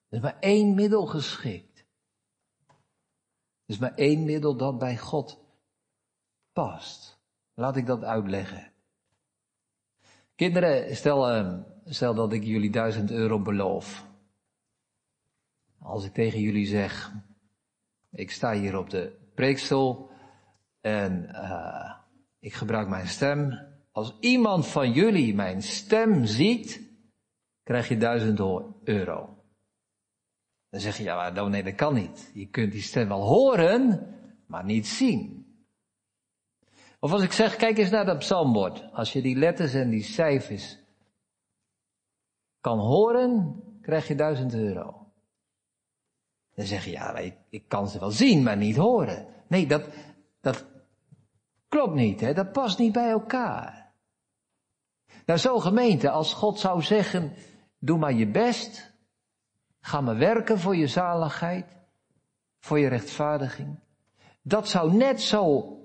Er 0.10 0.18
is 0.18 0.20
maar 0.20 0.38
één 0.40 0.76
middel 0.76 1.06
geschikt. 1.06 1.86
Er 2.68 2.76
is 3.66 3.78
maar 3.78 3.94
één 3.94 4.24
middel 4.24 4.58
dat 4.58 4.78
bij 4.78 4.98
God 4.98 5.40
past. 6.54 7.20
Laat 7.54 7.76
ik 7.76 7.86
dat 7.86 8.04
uitleggen. 8.04 8.72
Kinderen, 10.36 10.96
stel, 10.96 11.30
ehm, 11.30 11.62
stel 11.86 12.14
dat 12.14 12.34
ik 12.34 12.44
jullie 12.44 12.72
duizend 12.72 13.12
euro 13.12 13.42
beloof. 13.42 14.08
Als 15.80 16.06
ik 16.06 16.14
tegen 16.14 16.40
jullie 16.40 16.68
zeg, 16.68 17.14
ik 18.10 18.32
sta 18.32 18.54
hier 18.54 18.78
op 18.78 18.90
de 18.90 19.18
preekstoel 19.36 20.10
en 20.82 21.30
uh, 21.32 21.96
ik 22.40 22.54
gebruik 22.54 22.88
mijn 22.88 23.08
stem. 23.08 23.74
Als 23.96 24.18
iemand 24.20 24.68
van 24.68 24.92
jullie 24.92 25.36
mijn 25.36 25.62
stem 25.62 26.26
ziet, 26.26 26.82
krijg 27.64 27.88
je 27.88 27.98
duizend 27.98 28.40
euro. 28.84 29.44
Dan 30.70 30.80
zeg 30.80 30.98
je, 30.98 31.04
ja, 31.04 31.16
maar 31.16 31.50
nee, 31.50 31.64
dat 31.64 31.76
kan 31.76 31.94
niet. 31.94 32.32
Je 32.34 32.48
kunt 32.50 32.72
die 32.72 32.82
stem 32.82 33.08
wel 33.08 33.22
horen, 33.22 34.08
maar 34.48 34.64
niet 34.64 34.88
zien. 34.88 35.46
Of 37.00 37.12
als 37.12 37.22
ik 37.24 37.32
zeg, 37.32 37.56
kijk 37.56 37.78
eens 37.78 37.90
naar 37.90 38.06
dat 38.06 38.18
psalmbord. 38.18 38.92
Als 38.92 39.14
je 39.14 39.22
die 39.22 39.36
letters 39.36 39.74
en 39.74 39.90
die 39.90 40.04
cijfers 40.04 40.78
kan 42.60 42.80
horen, 42.80 43.64
krijg 43.82 44.08
je 44.08 44.16
duizend 44.16 44.54
euro. 44.54 45.12
Dan 46.56 46.66
zeg 46.66 46.86
je, 46.86 46.92
ja, 46.92 47.18
ik, 47.18 47.38
ik 47.50 47.68
kan 47.68 47.88
ze 47.88 48.00
wel 48.00 48.12
zien, 48.12 48.44
maar 48.44 48.58
niet 48.58 48.76
horen. 48.76 49.28
Nee, 49.48 49.68
dat, 49.68 49.90
dat 50.42 50.66
klopt 51.68 51.96
niet, 51.96 52.20
hè? 52.20 52.34
dat 52.34 52.52
past 52.52 52.78
niet 52.78 52.94
bij 52.94 53.10
elkaar. 53.10 53.85
Nou, 55.26 55.40
zo 55.40 55.60
gemeente, 55.60 56.10
als 56.10 56.34
God 56.34 56.60
zou 56.60 56.82
zeggen, 56.82 57.34
doe 57.80 57.98
maar 57.98 58.14
je 58.14 58.28
best, 58.28 58.94
ga 59.80 60.02
maar 60.02 60.18
werken 60.18 60.60
voor 60.60 60.76
je 60.76 60.88
zaligheid, 60.88 61.78
voor 62.60 62.80
je 62.80 62.88
rechtvaardiging. 62.88 63.80
Dat 64.42 64.68
zou 64.68 64.94
net 64.94 65.22
zo, 65.22 65.78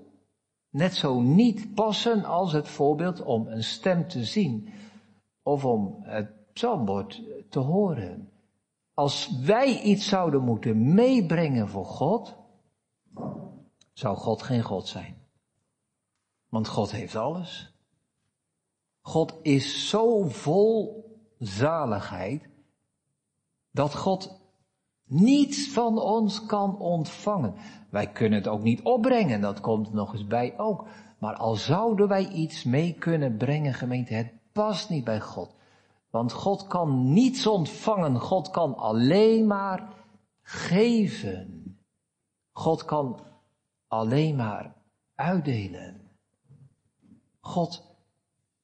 net 0.69 0.95
zo 0.95 1.19
niet 1.19 1.73
passen 1.73 2.25
als 2.25 2.53
het 2.53 2.67
voorbeeld 2.67 3.21
om 3.21 3.47
een 3.47 3.63
stem 3.63 4.07
te 4.07 4.23
zien 4.23 4.69
of 5.43 5.65
om 5.65 5.97
het 6.01 6.53
psalmbord 6.53 7.21
te 7.49 7.59
horen. 7.59 8.31
Als 8.93 9.39
wij 9.39 9.81
iets 9.81 10.07
zouden 10.07 10.43
moeten 10.43 10.93
meebrengen 10.93 11.69
voor 11.69 11.85
God, 11.85 12.35
zou 13.93 14.17
God 14.17 14.41
geen 14.41 14.63
God 14.63 14.87
zijn. 14.87 15.15
Want 16.49 16.67
God 16.67 16.91
heeft 16.91 17.15
alles. 17.15 17.70
God 19.01 19.39
is 19.41 19.89
zo 19.89 20.23
vol 20.23 21.05
zaligheid 21.37 22.49
dat 23.71 23.95
God 23.95 24.39
niets 25.05 25.69
van 25.69 25.99
ons 25.99 26.45
kan 26.45 26.79
ontvangen. 26.79 27.55
Wij 27.89 28.11
kunnen 28.11 28.39
het 28.39 28.47
ook 28.47 28.61
niet 28.61 28.81
opbrengen, 28.81 29.41
dat 29.41 29.59
komt 29.59 29.93
nog 29.93 30.13
eens 30.13 30.27
bij 30.27 30.59
ook. 30.59 30.87
Maar 31.19 31.35
al 31.35 31.55
zouden 31.55 32.07
wij 32.07 32.27
iets 32.27 32.63
mee 32.63 32.93
kunnen 32.93 33.37
brengen, 33.37 33.73
gemeente, 33.73 34.13
het 34.13 34.33
past 34.51 34.89
niet 34.89 35.03
bij 35.03 35.21
God. 35.21 35.55
Want 36.09 36.31
God 36.31 36.67
kan 36.67 37.13
niets 37.13 37.47
ontvangen, 37.47 38.19
God 38.19 38.49
kan 38.49 38.75
alleen 38.77 39.47
maar 39.47 39.93
geven. 40.41 41.61
God 42.51 42.85
kan 42.85 43.19
alleen 43.87 44.35
maar 44.35 44.75
uitdelen. 45.15 46.01
God, 47.39 47.90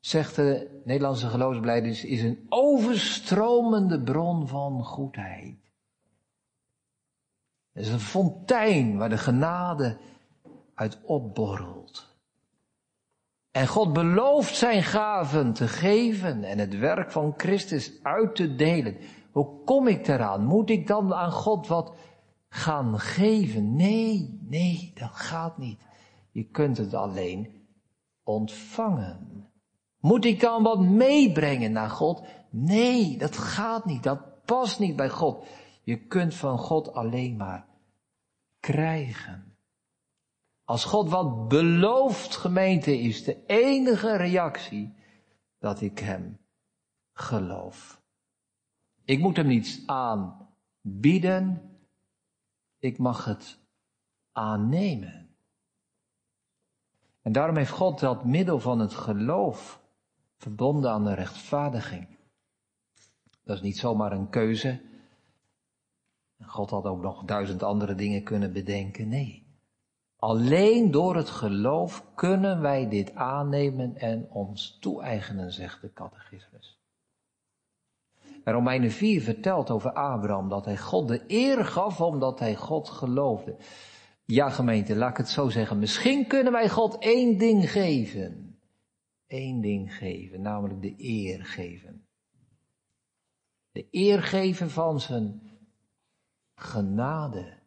zegt 0.07 0.35
de 0.35 0.81
Nederlandse 0.85 1.27
geloofsbeleiders, 1.27 2.03
is 2.03 2.21
een 2.21 2.45
overstromende 2.49 4.01
bron 4.01 4.47
van 4.47 4.83
goedheid. 4.83 5.57
Het 7.71 7.85
is 7.85 7.89
een 7.89 7.99
fontein 7.99 8.97
waar 8.97 9.09
de 9.09 9.17
genade 9.17 9.97
uit 10.73 10.99
opborrelt. 11.03 12.15
En 13.51 13.67
God 13.67 13.93
belooft 13.93 14.55
zijn 14.55 14.83
gaven 14.83 15.53
te 15.53 15.67
geven 15.67 16.43
en 16.43 16.57
het 16.57 16.77
werk 16.77 17.11
van 17.11 17.33
Christus 17.37 18.03
uit 18.03 18.35
te 18.35 18.55
delen. 18.55 18.97
Hoe 19.31 19.63
kom 19.63 19.87
ik 19.87 20.07
eraan? 20.07 20.45
Moet 20.45 20.69
ik 20.69 20.87
dan 20.87 21.13
aan 21.13 21.31
God 21.31 21.67
wat 21.67 21.95
gaan 22.49 22.99
geven? 22.99 23.75
Nee, 23.75 24.39
nee, 24.41 24.91
dat 24.95 25.11
gaat 25.11 25.57
niet. 25.57 25.81
Je 26.31 26.43
kunt 26.43 26.77
het 26.77 26.93
alleen 26.93 27.67
ontvangen. 28.23 29.47
Moet 30.07 30.25
ik 30.25 30.39
dan 30.39 30.63
wat 30.63 30.79
meebrengen 30.79 31.71
naar 31.71 31.89
God? 31.89 32.23
Nee, 32.49 33.17
dat 33.17 33.37
gaat 33.37 33.85
niet. 33.85 34.03
Dat 34.03 34.45
past 34.45 34.79
niet 34.79 34.95
bij 34.95 35.09
God. 35.09 35.45
Je 35.83 35.97
kunt 35.97 36.35
van 36.35 36.57
God 36.57 36.93
alleen 36.93 37.37
maar 37.37 37.67
krijgen. 38.59 39.57
Als 40.63 40.83
God 40.83 41.09
wat 41.09 41.47
belooft, 41.47 42.35
gemeente, 42.35 42.99
is 42.99 43.23
de 43.23 43.45
enige 43.45 44.15
reactie 44.15 44.93
dat 45.59 45.81
ik 45.81 45.99
hem 45.99 46.37
geloof. 47.13 48.01
Ik 49.03 49.19
moet 49.19 49.37
hem 49.37 49.47
niets 49.47 49.83
aanbieden, 49.85 51.61
ik 52.79 52.97
mag 52.97 53.25
het 53.25 53.59
aannemen. 54.31 55.35
En 57.21 57.31
daarom 57.31 57.57
heeft 57.57 57.71
God 57.71 57.99
dat 57.99 58.25
middel 58.25 58.59
van 58.59 58.79
het 58.79 58.93
geloof 58.93 59.85
verbonden 60.37 60.91
aan 60.91 61.03
de 61.03 61.13
rechtvaardiging. 61.13 62.07
Dat 63.43 63.55
is 63.55 63.61
niet 63.61 63.77
zomaar 63.77 64.11
een 64.11 64.29
keuze. 64.29 64.81
God 66.45 66.69
had 66.69 66.85
ook 66.85 67.01
nog 67.01 67.23
duizend 67.23 67.63
andere 67.63 67.95
dingen 67.95 68.23
kunnen 68.23 68.53
bedenken. 68.53 69.07
Nee. 69.07 69.45
Alleen 70.15 70.91
door 70.91 71.15
het 71.15 71.29
geloof 71.29 72.05
kunnen 72.15 72.61
wij 72.61 72.89
dit 72.89 73.15
aannemen 73.15 73.97
en 73.97 74.29
ons 74.29 74.77
toe-eigenen, 74.79 75.51
zegt 75.51 75.81
de 75.81 75.93
catechismus. 75.93 76.79
En 78.43 78.53
Romeinen 78.53 78.91
4 78.91 79.21
vertelt 79.21 79.69
over 79.69 79.91
Abraham 79.91 80.49
dat 80.49 80.65
hij 80.65 80.77
God 80.77 81.07
de 81.07 81.23
eer 81.27 81.65
gaf 81.65 82.01
omdat 82.01 82.39
hij 82.39 82.55
God 82.55 82.89
geloofde. 82.89 83.55
Ja 84.25 84.49
gemeente, 84.49 84.95
laat 84.95 85.09
ik 85.09 85.17
het 85.17 85.29
zo 85.29 85.49
zeggen. 85.49 85.79
Misschien 85.79 86.27
kunnen 86.27 86.51
wij 86.51 86.69
God 86.69 86.97
één 86.97 87.37
ding 87.37 87.71
geven. 87.71 88.46
Eén 89.27 89.61
ding 89.61 89.93
geven, 89.93 90.41
namelijk 90.41 90.81
de 90.81 90.93
eer 90.97 91.45
geven. 91.45 92.07
De 93.71 93.87
eer 93.91 94.23
geven 94.23 94.69
van 94.69 94.99
zijn 94.99 95.41
genade. 96.55 97.59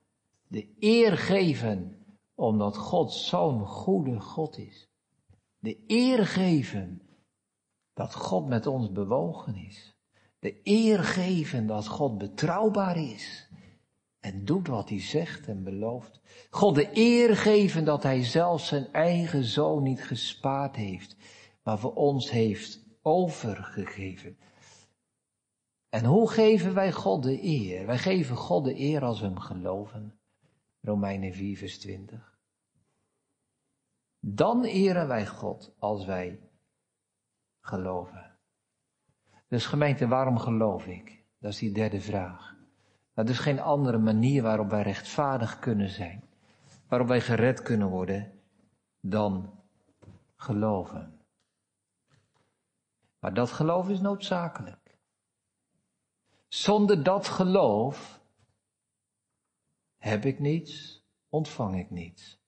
De 0.49 0.75
eer 0.79 1.17
geven 1.17 2.05
omdat 2.35 2.77
God 2.77 3.13
zo'n 3.13 3.67
goede 3.67 4.21
God 4.21 4.59
is. 4.59 4.89
De 5.59 5.85
eer 5.87 6.27
geven 6.27 7.03
dat 7.95 8.15
God 8.15 8.47
met 8.47 8.67
ons 8.67 8.93
bewogen 8.93 9.57
is. 9.57 9.95
De 10.39 10.61
eer 10.63 10.99
geven 10.99 11.67
dat 11.67 11.87
God 11.87 12.19
betrouwbaar 12.19 12.97
is. 12.97 13.49
En 14.21 14.45
doet 14.45 14.69
wat 14.69 14.89
hij 14.89 15.01
zegt 15.01 15.47
en 15.47 15.63
belooft. 15.63 16.21
God 16.51 16.75
de 16.75 16.89
eer 16.93 17.37
geven 17.37 17.85
dat 17.85 18.03
hij 18.03 18.25
zelf 18.25 18.65
zijn 18.65 18.93
eigen 18.93 19.45
zoon 19.45 19.83
niet 19.83 20.05
gespaard 20.05 20.77
heeft, 20.77 21.17
maar 21.63 21.79
voor 21.79 21.95
ons 21.95 22.31
heeft 22.31 22.85
overgegeven. 23.03 24.39
En 25.89 26.05
hoe 26.05 26.31
geven 26.31 26.75
wij 26.75 26.93
God 26.93 27.23
de 27.23 27.43
eer? 27.43 27.87
Wij 27.87 27.99
geven 27.99 28.37
God 28.37 28.65
de 28.65 28.79
eer 28.79 29.05
als 29.05 29.21
we 29.21 29.27
hem 29.27 29.39
geloven. 29.39 30.19
Romeinen 30.81 31.33
4, 31.33 31.57
vers 31.57 31.79
20. 31.79 32.39
Dan 34.21 34.65
eren 34.65 35.09
wij 35.09 35.27
God 35.27 35.75
als 35.79 36.05
wij 36.05 36.41
geloven. 37.61 38.39
Dus 39.49 39.67
gemeente, 39.67 40.09
waarom 40.09 40.39
geloof 40.39 40.87
ik? 40.87 41.25
Dat 41.39 41.53
is 41.53 41.59
die 41.59 41.73
derde 41.73 42.01
vraag. 42.01 42.57
Dat 43.15 43.29
is 43.29 43.39
geen 43.39 43.61
andere 43.61 43.99
manier 43.99 44.43
waarop 44.43 44.71
wij 44.71 44.83
rechtvaardig 44.83 45.59
kunnen 45.59 45.89
zijn. 45.89 46.25
Waarop 46.89 47.09
wij 47.09 47.21
gered 47.21 47.63
kunnen 47.63 47.89
worden 47.89 48.33
dan 49.01 49.51
geloven. 50.37 51.20
Maar 53.21 53.35
dat 53.35 53.51
geloof 53.51 53.89
is 53.89 54.01
noodzakelijk. 54.01 54.99
Zonder 56.49 57.03
dat 57.03 57.29
geloof 57.29 58.21
heb 59.97 60.25
ik 60.25 60.39
niets, 60.39 61.03
ontvang 61.29 61.79
ik 61.79 61.91
niets. 61.91 62.39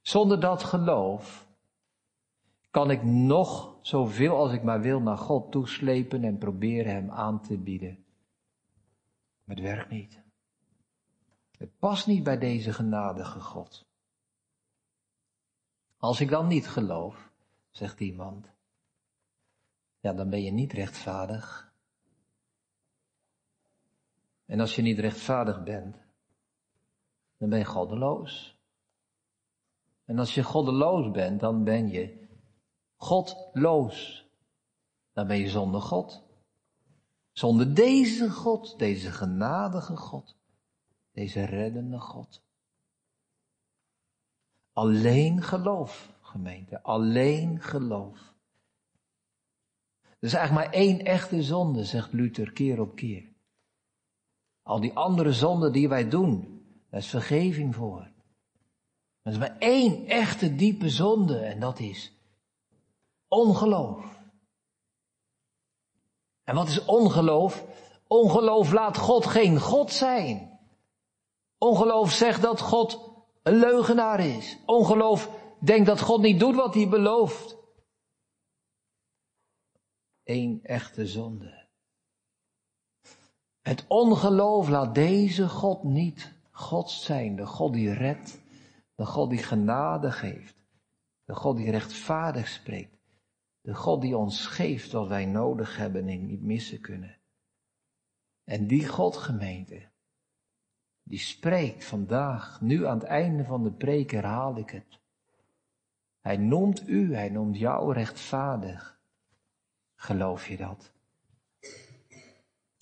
Zonder 0.00 0.40
dat 0.40 0.64
geloof 0.64 1.48
kan 2.70 2.90
ik 2.90 3.02
nog 3.02 3.76
zoveel 3.82 4.36
als 4.36 4.52
ik 4.52 4.62
maar 4.62 4.80
wil 4.80 5.00
naar 5.00 5.18
God 5.18 5.52
toeslepen 5.52 6.24
en 6.24 6.38
proberen 6.38 6.92
Hem 6.92 7.10
aan 7.10 7.42
te 7.42 7.58
bieden. 7.58 8.04
Maar 9.44 9.56
het 9.56 9.64
werkt 9.64 9.90
niet. 9.90 10.22
Het 11.58 11.78
past 11.78 12.06
niet 12.06 12.22
bij 12.22 12.38
deze 12.38 12.72
genadige 12.72 13.40
God. 13.40 13.86
Als 15.96 16.20
ik 16.20 16.28
dan 16.28 16.46
niet 16.46 16.68
geloof, 16.68 17.30
zegt 17.70 18.00
iemand, 18.00 18.56
ja, 20.08 20.14
dan 20.14 20.30
ben 20.30 20.42
je 20.42 20.50
niet 20.50 20.72
rechtvaardig. 20.72 21.72
En 24.46 24.60
als 24.60 24.76
je 24.76 24.82
niet 24.82 24.98
rechtvaardig 24.98 25.62
bent, 25.62 25.96
dan 27.36 27.48
ben 27.48 27.58
je 27.58 27.64
goddeloos. 27.64 28.58
En 30.04 30.18
als 30.18 30.34
je 30.34 30.42
goddeloos 30.42 31.10
bent, 31.10 31.40
dan 31.40 31.64
ben 31.64 31.88
je 31.88 32.28
godloos. 32.96 34.26
Dan 35.12 35.26
ben 35.26 35.38
je 35.38 35.48
zonder 35.48 35.80
God. 35.80 36.26
Zonder 37.32 37.74
deze 37.74 38.30
God, 38.30 38.78
deze 38.78 39.12
genadige 39.12 39.96
God, 39.96 40.36
deze 41.12 41.44
reddende 41.44 42.00
God. 42.00 42.42
Alleen 44.72 45.42
geloof, 45.42 46.18
gemeente, 46.20 46.82
alleen 46.82 47.60
geloof. 47.60 48.37
Er 50.18 50.26
is 50.26 50.34
eigenlijk 50.34 50.66
maar 50.66 50.74
één 50.80 51.04
echte 51.04 51.42
zonde, 51.42 51.84
zegt 51.84 52.12
Luther 52.12 52.52
keer 52.52 52.80
op 52.80 52.94
keer. 52.94 53.32
Al 54.62 54.80
die 54.80 54.92
andere 54.92 55.32
zonden 55.32 55.72
die 55.72 55.88
wij 55.88 56.08
doen, 56.08 56.62
daar 56.90 57.00
is 57.00 57.08
vergeving 57.08 57.74
voor. 57.74 58.10
Er 59.22 59.32
is 59.32 59.38
maar 59.38 59.56
één 59.58 60.06
echte 60.06 60.54
diepe 60.54 60.90
zonde 60.90 61.38
en 61.38 61.60
dat 61.60 61.78
is 61.78 62.12
ongeloof. 63.28 64.18
En 66.44 66.54
wat 66.54 66.68
is 66.68 66.84
ongeloof? 66.84 67.64
Ongeloof 68.06 68.72
laat 68.72 68.96
God 68.96 69.26
geen 69.26 69.60
God 69.60 69.92
zijn. 69.92 70.58
Ongeloof 71.58 72.12
zegt 72.12 72.42
dat 72.42 72.60
God 72.60 73.10
een 73.42 73.56
leugenaar 73.56 74.20
is. 74.20 74.58
Ongeloof 74.66 75.30
denkt 75.60 75.86
dat 75.86 76.00
God 76.00 76.20
niet 76.20 76.40
doet 76.40 76.54
wat 76.54 76.74
hij 76.74 76.88
belooft. 76.88 77.57
Eén 80.28 80.60
echte 80.62 81.06
zonde. 81.06 81.66
Het 83.62 83.84
ongeloof 83.86 84.68
laat 84.68 84.94
deze 84.94 85.48
God 85.48 85.82
niet 85.82 86.32
God 86.50 86.90
zijn. 86.90 87.36
De 87.36 87.46
God 87.46 87.72
die 87.72 87.92
redt. 87.92 88.40
De 88.94 89.06
God 89.06 89.30
die 89.30 89.38
genade 89.38 90.12
geeft. 90.12 90.64
De 91.24 91.34
God 91.34 91.56
die 91.56 91.70
rechtvaardig 91.70 92.48
spreekt. 92.48 92.96
De 93.60 93.74
God 93.74 94.00
die 94.00 94.16
ons 94.16 94.46
geeft 94.46 94.92
wat 94.92 95.08
wij 95.08 95.26
nodig 95.26 95.76
hebben 95.76 96.08
en 96.08 96.26
niet 96.26 96.42
missen 96.42 96.80
kunnen. 96.80 97.16
En 98.44 98.66
die 98.66 98.88
God 98.88 99.16
gemeente, 99.16 99.88
die 101.02 101.18
spreekt 101.18 101.84
vandaag, 101.84 102.60
nu 102.60 102.86
aan 102.86 102.98
het 102.98 103.06
einde 103.08 103.44
van 103.44 103.62
de 103.62 103.72
preek 103.72 104.10
herhaal 104.10 104.56
ik 104.56 104.70
het. 104.70 105.00
Hij 106.20 106.36
noemt 106.36 106.88
u, 106.88 107.14
hij 107.14 107.28
noemt 107.28 107.58
jou 107.58 107.92
rechtvaardig. 107.92 108.97
Geloof 110.00 110.48
je 110.48 110.56
dat? 110.56 110.92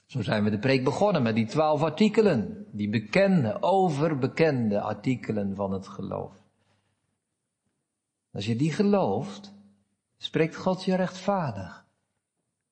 Zo 0.07 0.23
zijn 0.23 0.45
we 0.45 0.51
de 0.51 0.59
preek 0.59 0.85
begonnen 0.85 1.23
met 1.23 1.35
die 1.35 1.47
twaalf 1.47 1.83
artikelen, 1.83 2.67
die 2.73 2.89
bekende, 2.89 3.63
overbekende 3.63 4.81
artikelen 4.81 5.55
van 5.55 5.73
het 5.73 5.87
geloof. 5.87 6.43
Als 8.33 8.47
je 8.47 8.57
die 8.57 8.73
gelooft, 8.73 9.53
spreekt 10.17 10.57
God 10.57 10.85
je 10.85 10.95
rechtvaardig. 10.95 11.87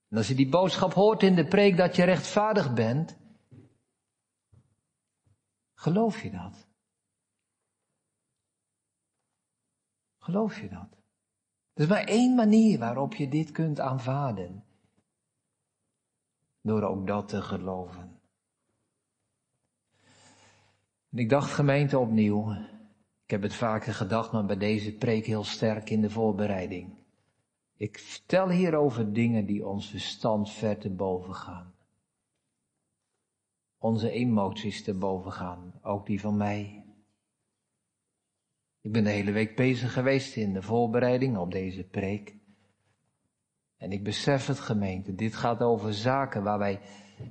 En 0.09 0.17
als 0.17 0.29
je 0.29 0.35
die 0.35 0.49
boodschap 0.49 0.93
hoort 0.93 1.23
in 1.23 1.35
de 1.35 1.47
preek 1.47 1.77
dat 1.77 1.97
je 1.97 2.05
rechtvaardig 2.05 2.75
bent, 2.75 3.17
geloof 5.75 6.23
je 6.23 6.31
dat? 6.31 6.67
Geloof 10.19 10.61
je 10.61 10.69
dat? 10.69 11.04
Er 11.75 11.83
is 11.83 11.89
maar 11.89 12.05
één 12.05 12.35
manier 12.35 12.79
waarop 12.79 13.15
je 13.15 13.29
dit 13.29 13.51
kunt 13.51 13.81
aanvaarden. 13.81 14.65
Door 16.61 16.83
ook 16.83 17.07
dat 17.07 17.29
te 17.29 17.43
geloven. 17.43 18.21
En 21.11 21.19
ik 21.19 21.29
dacht 21.29 21.53
gemeente 21.53 21.99
opnieuw. 21.99 22.51
Ik 23.25 23.31
heb 23.31 23.43
het 23.43 23.55
vaker 23.55 23.95
gedacht, 23.95 24.33
maar 24.33 24.47
bij 24.47 24.57
deze 24.57 24.95
preek 24.95 25.27
heel 25.27 25.45
sterk 25.45 25.91
in 25.91 26.01
de 26.01 26.11
voorbereiding. 26.11 26.95
Ik 27.77 27.99
vertel 27.99 28.49
hier 28.49 28.75
over 28.75 29.13
dingen 29.13 29.47
die 29.47 29.67
ons 29.67 29.91
verstand 29.91 30.51
ver 30.51 30.79
te 30.79 30.91
boven 30.91 31.35
gaan. 31.35 31.75
Onze 33.79 34.11
emoties 34.11 34.85
te 34.85 34.95
boven 34.95 35.33
gaan, 35.33 35.73
ook 35.83 36.07
die 36.07 36.21
van 36.21 36.37
mij. 36.37 36.84
Ik 38.85 38.93
ben 38.93 39.05
de 39.05 39.11
hele 39.11 39.33
week 39.33 39.57
bezig 39.57 39.93
geweest 39.93 40.37
in 40.37 40.53
de 40.53 40.63
voorbereiding 40.63 41.37
op 41.37 41.51
deze 41.51 41.85
preek. 41.85 42.37
En 43.77 43.93
ik 43.93 44.05
besef 44.05 44.47
het 44.47 44.61
gemeente, 44.61 45.15
dit 45.15 45.35
gaat 45.35 45.61
over 45.63 45.95
zaken 45.95 46.43
waar 46.43 46.59
wij, 46.59 46.81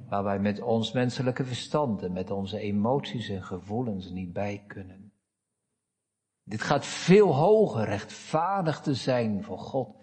waar 0.09 0.23
wij 0.23 0.39
met 0.39 0.61
ons 0.61 0.91
menselijke 0.91 1.45
verstand 1.45 2.03
en 2.03 2.13
met 2.13 2.31
onze 2.31 2.59
emoties 2.59 3.29
en 3.29 3.43
gevoelens 3.43 4.09
niet 4.09 4.33
bij 4.33 4.63
kunnen. 4.67 5.13
Dit 6.43 6.61
gaat 6.61 6.85
veel 6.85 7.35
hoger, 7.35 7.85
rechtvaardig 7.85 8.81
te 8.81 8.93
zijn 8.93 9.43
voor 9.43 9.59
God 9.59 9.95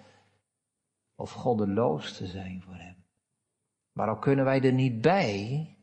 of 1.14 1.32
goddeloos 1.32 2.16
te 2.16 2.26
zijn 2.26 2.62
voor 2.62 2.76
Hem. 2.76 3.04
Maar 3.92 4.08
al 4.08 4.18
kunnen 4.18 4.44
wij 4.44 4.60
er 4.60 4.72
niet 4.72 5.00
bij, 5.00 5.76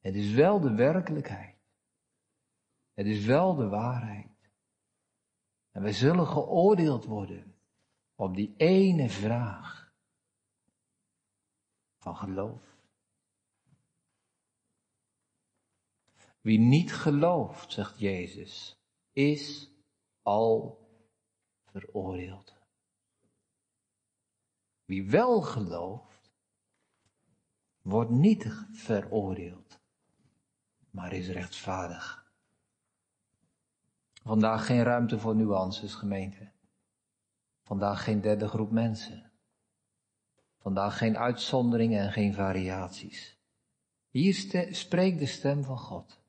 het 0.00 0.14
is 0.14 0.32
wel 0.32 0.60
de 0.60 0.74
werkelijkheid. 0.74 1.56
Het 2.94 3.06
is 3.06 3.24
wel 3.24 3.54
de 3.54 3.68
waarheid. 3.68 4.29
En 5.70 5.82
wij 5.82 5.92
zullen 5.92 6.26
geoordeeld 6.26 7.04
worden 7.04 7.54
op 8.14 8.34
die 8.34 8.54
ene 8.56 9.08
vraag 9.08 9.92
van 11.98 12.16
geloof. 12.16 12.78
Wie 16.40 16.58
niet 16.58 16.92
gelooft, 16.92 17.72
zegt 17.72 17.98
Jezus, 17.98 18.80
is 19.12 19.70
al 20.22 20.78
veroordeeld. 21.64 22.58
Wie 24.84 25.10
wel 25.10 25.42
gelooft, 25.42 26.32
wordt 27.82 28.10
niet 28.10 28.66
veroordeeld, 28.72 29.80
maar 30.90 31.12
is 31.12 31.28
rechtvaardig. 31.28 32.19
Vandaag 34.22 34.66
geen 34.66 34.82
ruimte 34.82 35.18
voor 35.18 35.36
nuances, 35.36 35.94
gemeente. 35.94 36.50
Vandaag 37.62 38.04
geen 38.04 38.20
derde 38.20 38.48
groep 38.48 38.70
mensen. 38.70 39.32
Vandaag 40.58 40.98
geen 40.98 41.18
uitzonderingen 41.18 42.00
en 42.00 42.12
geen 42.12 42.34
variaties. 42.34 43.38
Hier 44.08 44.34
spreekt 44.70 45.18
de 45.18 45.26
stem 45.26 45.64
van 45.64 45.78
God. 45.78 46.20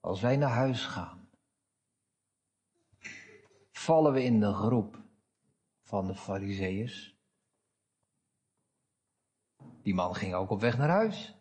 Als 0.00 0.20
wij 0.20 0.36
naar 0.36 0.50
huis 0.50 0.86
gaan, 0.86 1.28
vallen 3.70 4.12
we 4.12 4.22
in 4.22 4.40
de 4.40 4.52
groep 4.52 5.02
van 5.82 6.06
de 6.06 6.14
Fariseeërs 6.14 7.18
die 9.88 9.96
man 9.96 10.14
ging 10.14 10.34
ook 10.34 10.50
op 10.50 10.60
weg 10.60 10.78
naar 10.78 10.88
huis. 10.88 11.36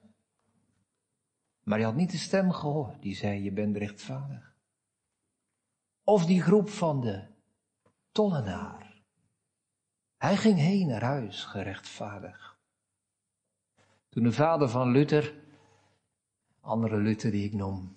Maar 1.63 1.77
hij 1.77 1.87
had 1.87 1.95
niet 1.95 2.11
de 2.11 2.17
stem 2.17 2.51
gehoord 2.51 3.01
die 3.01 3.15
zei, 3.15 3.43
je 3.43 3.51
bent 3.51 3.77
rechtvaardig. 3.77 4.46
Of 6.09 6.25
die 6.25 6.41
groep 6.41 6.69
van 6.69 7.01
de 7.01 7.21
tollenaar. 8.11 9.01
Hij 10.17 10.35
ging 10.35 10.57
heen 10.57 10.87
naar 10.87 11.03
huis, 11.03 11.43
gerechtvaardig. 11.43 12.57
Toen 14.09 14.23
de 14.23 14.31
vader 14.31 14.69
van 14.69 14.91
Luther, 14.91 15.33
andere 16.61 16.97
Luther 16.97 17.31
die 17.31 17.45
ik 17.45 17.53
noem, 17.53 17.95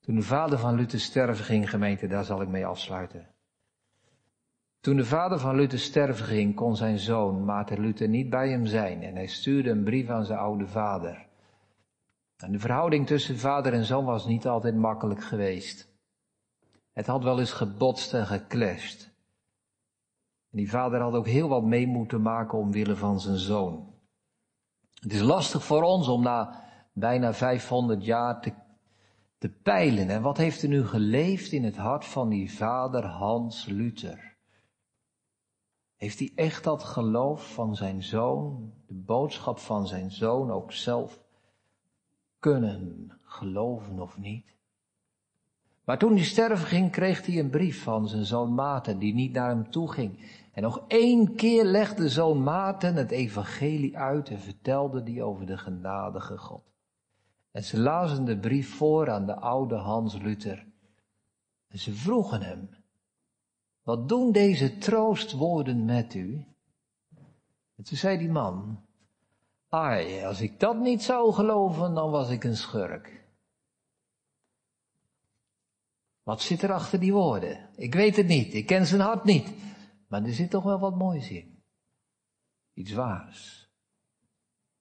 toen 0.00 0.14
de 0.14 0.22
vader 0.22 0.58
van 0.58 0.74
Luther 0.74 1.00
sterven 1.00 1.44
ging, 1.44 1.70
gemeente, 1.70 2.06
daar 2.06 2.24
zal 2.24 2.42
ik 2.42 2.48
mee 2.48 2.66
afsluiten. 2.66 3.28
Toen 4.80 4.96
de 4.96 5.04
vader 5.04 5.38
van 5.38 5.56
Luther 5.56 5.78
sterven 5.78 6.24
ging, 6.24 6.54
kon 6.54 6.76
zijn 6.76 6.98
zoon 6.98 7.44
Maarten 7.44 7.80
Luther 7.80 8.08
niet 8.08 8.30
bij 8.30 8.50
hem 8.50 8.66
zijn 8.66 9.02
en 9.02 9.14
hij 9.14 9.26
stuurde 9.26 9.70
een 9.70 9.84
brief 9.84 10.08
aan 10.08 10.24
zijn 10.24 10.38
oude 10.38 10.66
vader. 10.66 11.26
En 12.36 12.52
de 12.52 12.58
verhouding 12.58 13.06
tussen 13.06 13.38
vader 13.38 13.72
en 13.72 13.84
zoon 13.84 14.04
was 14.04 14.26
niet 14.26 14.46
altijd 14.46 14.76
makkelijk 14.76 15.24
geweest. 15.24 15.89
Het 16.92 17.06
had 17.06 17.22
wel 17.22 17.38
eens 17.38 17.52
gebotst 17.52 18.14
en 18.14 18.26
geclashed. 18.26 19.10
En 20.50 20.56
die 20.56 20.70
vader 20.70 21.00
had 21.00 21.14
ook 21.14 21.26
heel 21.26 21.48
wat 21.48 21.64
mee 21.64 21.86
moeten 21.86 22.22
maken 22.22 22.58
omwille 22.58 22.96
van 22.96 23.20
zijn 23.20 23.38
zoon. 23.38 23.94
Het 24.94 25.12
is 25.12 25.20
lastig 25.20 25.64
voor 25.64 25.82
ons 25.82 26.08
om 26.08 26.22
na 26.22 26.64
bijna 26.92 27.34
500 27.34 28.04
jaar 28.04 28.40
te, 28.40 28.52
te 29.38 29.48
peilen. 29.48 30.08
En 30.08 30.22
wat 30.22 30.36
heeft 30.36 30.62
er 30.62 30.68
nu 30.68 30.86
geleefd 30.86 31.52
in 31.52 31.64
het 31.64 31.76
hart 31.76 32.04
van 32.04 32.28
die 32.28 32.52
vader 32.52 33.04
Hans 33.06 33.66
Luther? 33.66 34.36
Heeft 35.96 36.18
hij 36.18 36.32
echt 36.34 36.64
dat 36.64 36.82
geloof 36.82 37.52
van 37.52 37.76
zijn 37.76 38.02
zoon, 38.02 38.72
de 38.86 38.94
boodschap 38.94 39.58
van 39.58 39.86
zijn 39.86 40.10
zoon 40.10 40.50
ook 40.50 40.72
zelf 40.72 41.20
kunnen 42.38 43.10
geloven 43.22 44.00
of 44.00 44.18
niet? 44.18 44.58
Maar 45.90 45.98
toen 45.98 46.14
hij 46.14 46.24
sterven 46.24 46.66
ging, 46.66 46.90
kreeg 46.90 47.26
hij 47.26 47.38
een 47.38 47.50
brief 47.50 47.82
van 47.82 48.08
zijn 48.08 48.24
zoon 48.24 48.54
Maarten, 48.54 48.98
die 48.98 49.14
niet 49.14 49.32
naar 49.32 49.48
hem 49.48 49.70
toe 49.70 49.92
ging. 49.92 50.18
En 50.52 50.62
nog 50.62 50.84
één 50.86 51.34
keer 51.34 51.64
legde 51.64 52.08
zoon 52.08 52.42
Maarten 52.42 52.94
het 52.94 53.10
evangelie 53.10 53.98
uit 53.98 54.28
en 54.28 54.38
vertelde 54.38 55.02
die 55.02 55.22
over 55.22 55.46
de 55.46 55.58
genadige 55.58 56.38
God. 56.38 56.62
En 57.50 57.64
ze 57.64 57.78
lazen 57.80 58.24
de 58.24 58.38
brief 58.38 58.76
voor 58.76 59.10
aan 59.10 59.26
de 59.26 59.34
oude 59.34 59.74
Hans 59.74 60.18
Luther. 60.18 60.66
En 61.68 61.78
ze 61.78 61.94
vroegen 61.94 62.42
hem, 62.42 62.70
wat 63.82 64.08
doen 64.08 64.32
deze 64.32 64.78
troostwoorden 64.78 65.84
met 65.84 66.14
u? 66.14 66.44
En 67.76 67.84
toen 67.84 67.96
zei 67.96 68.18
die 68.18 68.30
man, 68.30 68.80
ai, 69.68 70.24
als 70.24 70.40
ik 70.40 70.60
dat 70.60 70.78
niet 70.78 71.02
zou 71.02 71.32
geloven, 71.32 71.94
dan 71.94 72.10
was 72.10 72.30
ik 72.30 72.44
een 72.44 72.56
schurk. 72.56 73.19
Wat 76.30 76.42
zit 76.42 76.62
er 76.62 76.72
achter 76.72 77.00
die 77.00 77.12
woorden? 77.12 77.68
Ik 77.76 77.94
weet 77.94 78.16
het 78.16 78.26
niet, 78.26 78.54
ik 78.54 78.66
ken 78.66 78.86
zijn 78.86 79.00
hart 79.00 79.24
niet. 79.24 79.52
Maar 80.08 80.22
er 80.22 80.32
zit 80.32 80.50
toch 80.50 80.64
wel 80.64 80.78
wat 80.78 80.96
moois 80.96 81.30
in. 81.30 81.62
Iets 82.74 82.92
waars. 82.92 83.70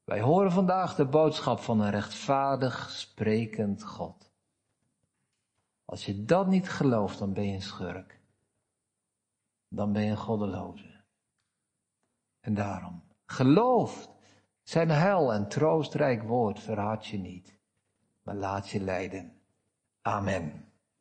Wij 0.03 0.21
horen 0.21 0.51
vandaag 0.51 0.95
de 0.95 1.05
boodschap 1.05 1.59
van 1.59 1.79
een 1.79 1.89
rechtvaardig 1.89 2.89
sprekend 2.89 3.83
God. 3.83 4.31
Als 5.85 6.05
je 6.05 6.25
dat 6.25 6.47
niet 6.47 6.69
gelooft, 6.69 7.19
dan 7.19 7.33
ben 7.33 7.47
je 7.47 7.53
een 7.53 7.61
schurk. 7.61 8.21
Dan 9.67 9.91
ben 9.91 10.03
je 10.03 10.11
een 10.11 10.17
goddeloze. 10.17 11.03
En 12.39 12.53
daarom, 12.53 13.03
geloof 13.25 14.09
zijn 14.63 14.89
heil 14.89 15.33
en 15.33 15.47
troostrijk 15.47 16.23
woord 16.23 16.59
verraad 16.59 17.05
je 17.05 17.17
niet, 17.17 17.59
maar 18.23 18.35
laat 18.35 18.69
je 18.69 18.79
leiden. 18.79 19.41
Amen. 20.01 20.68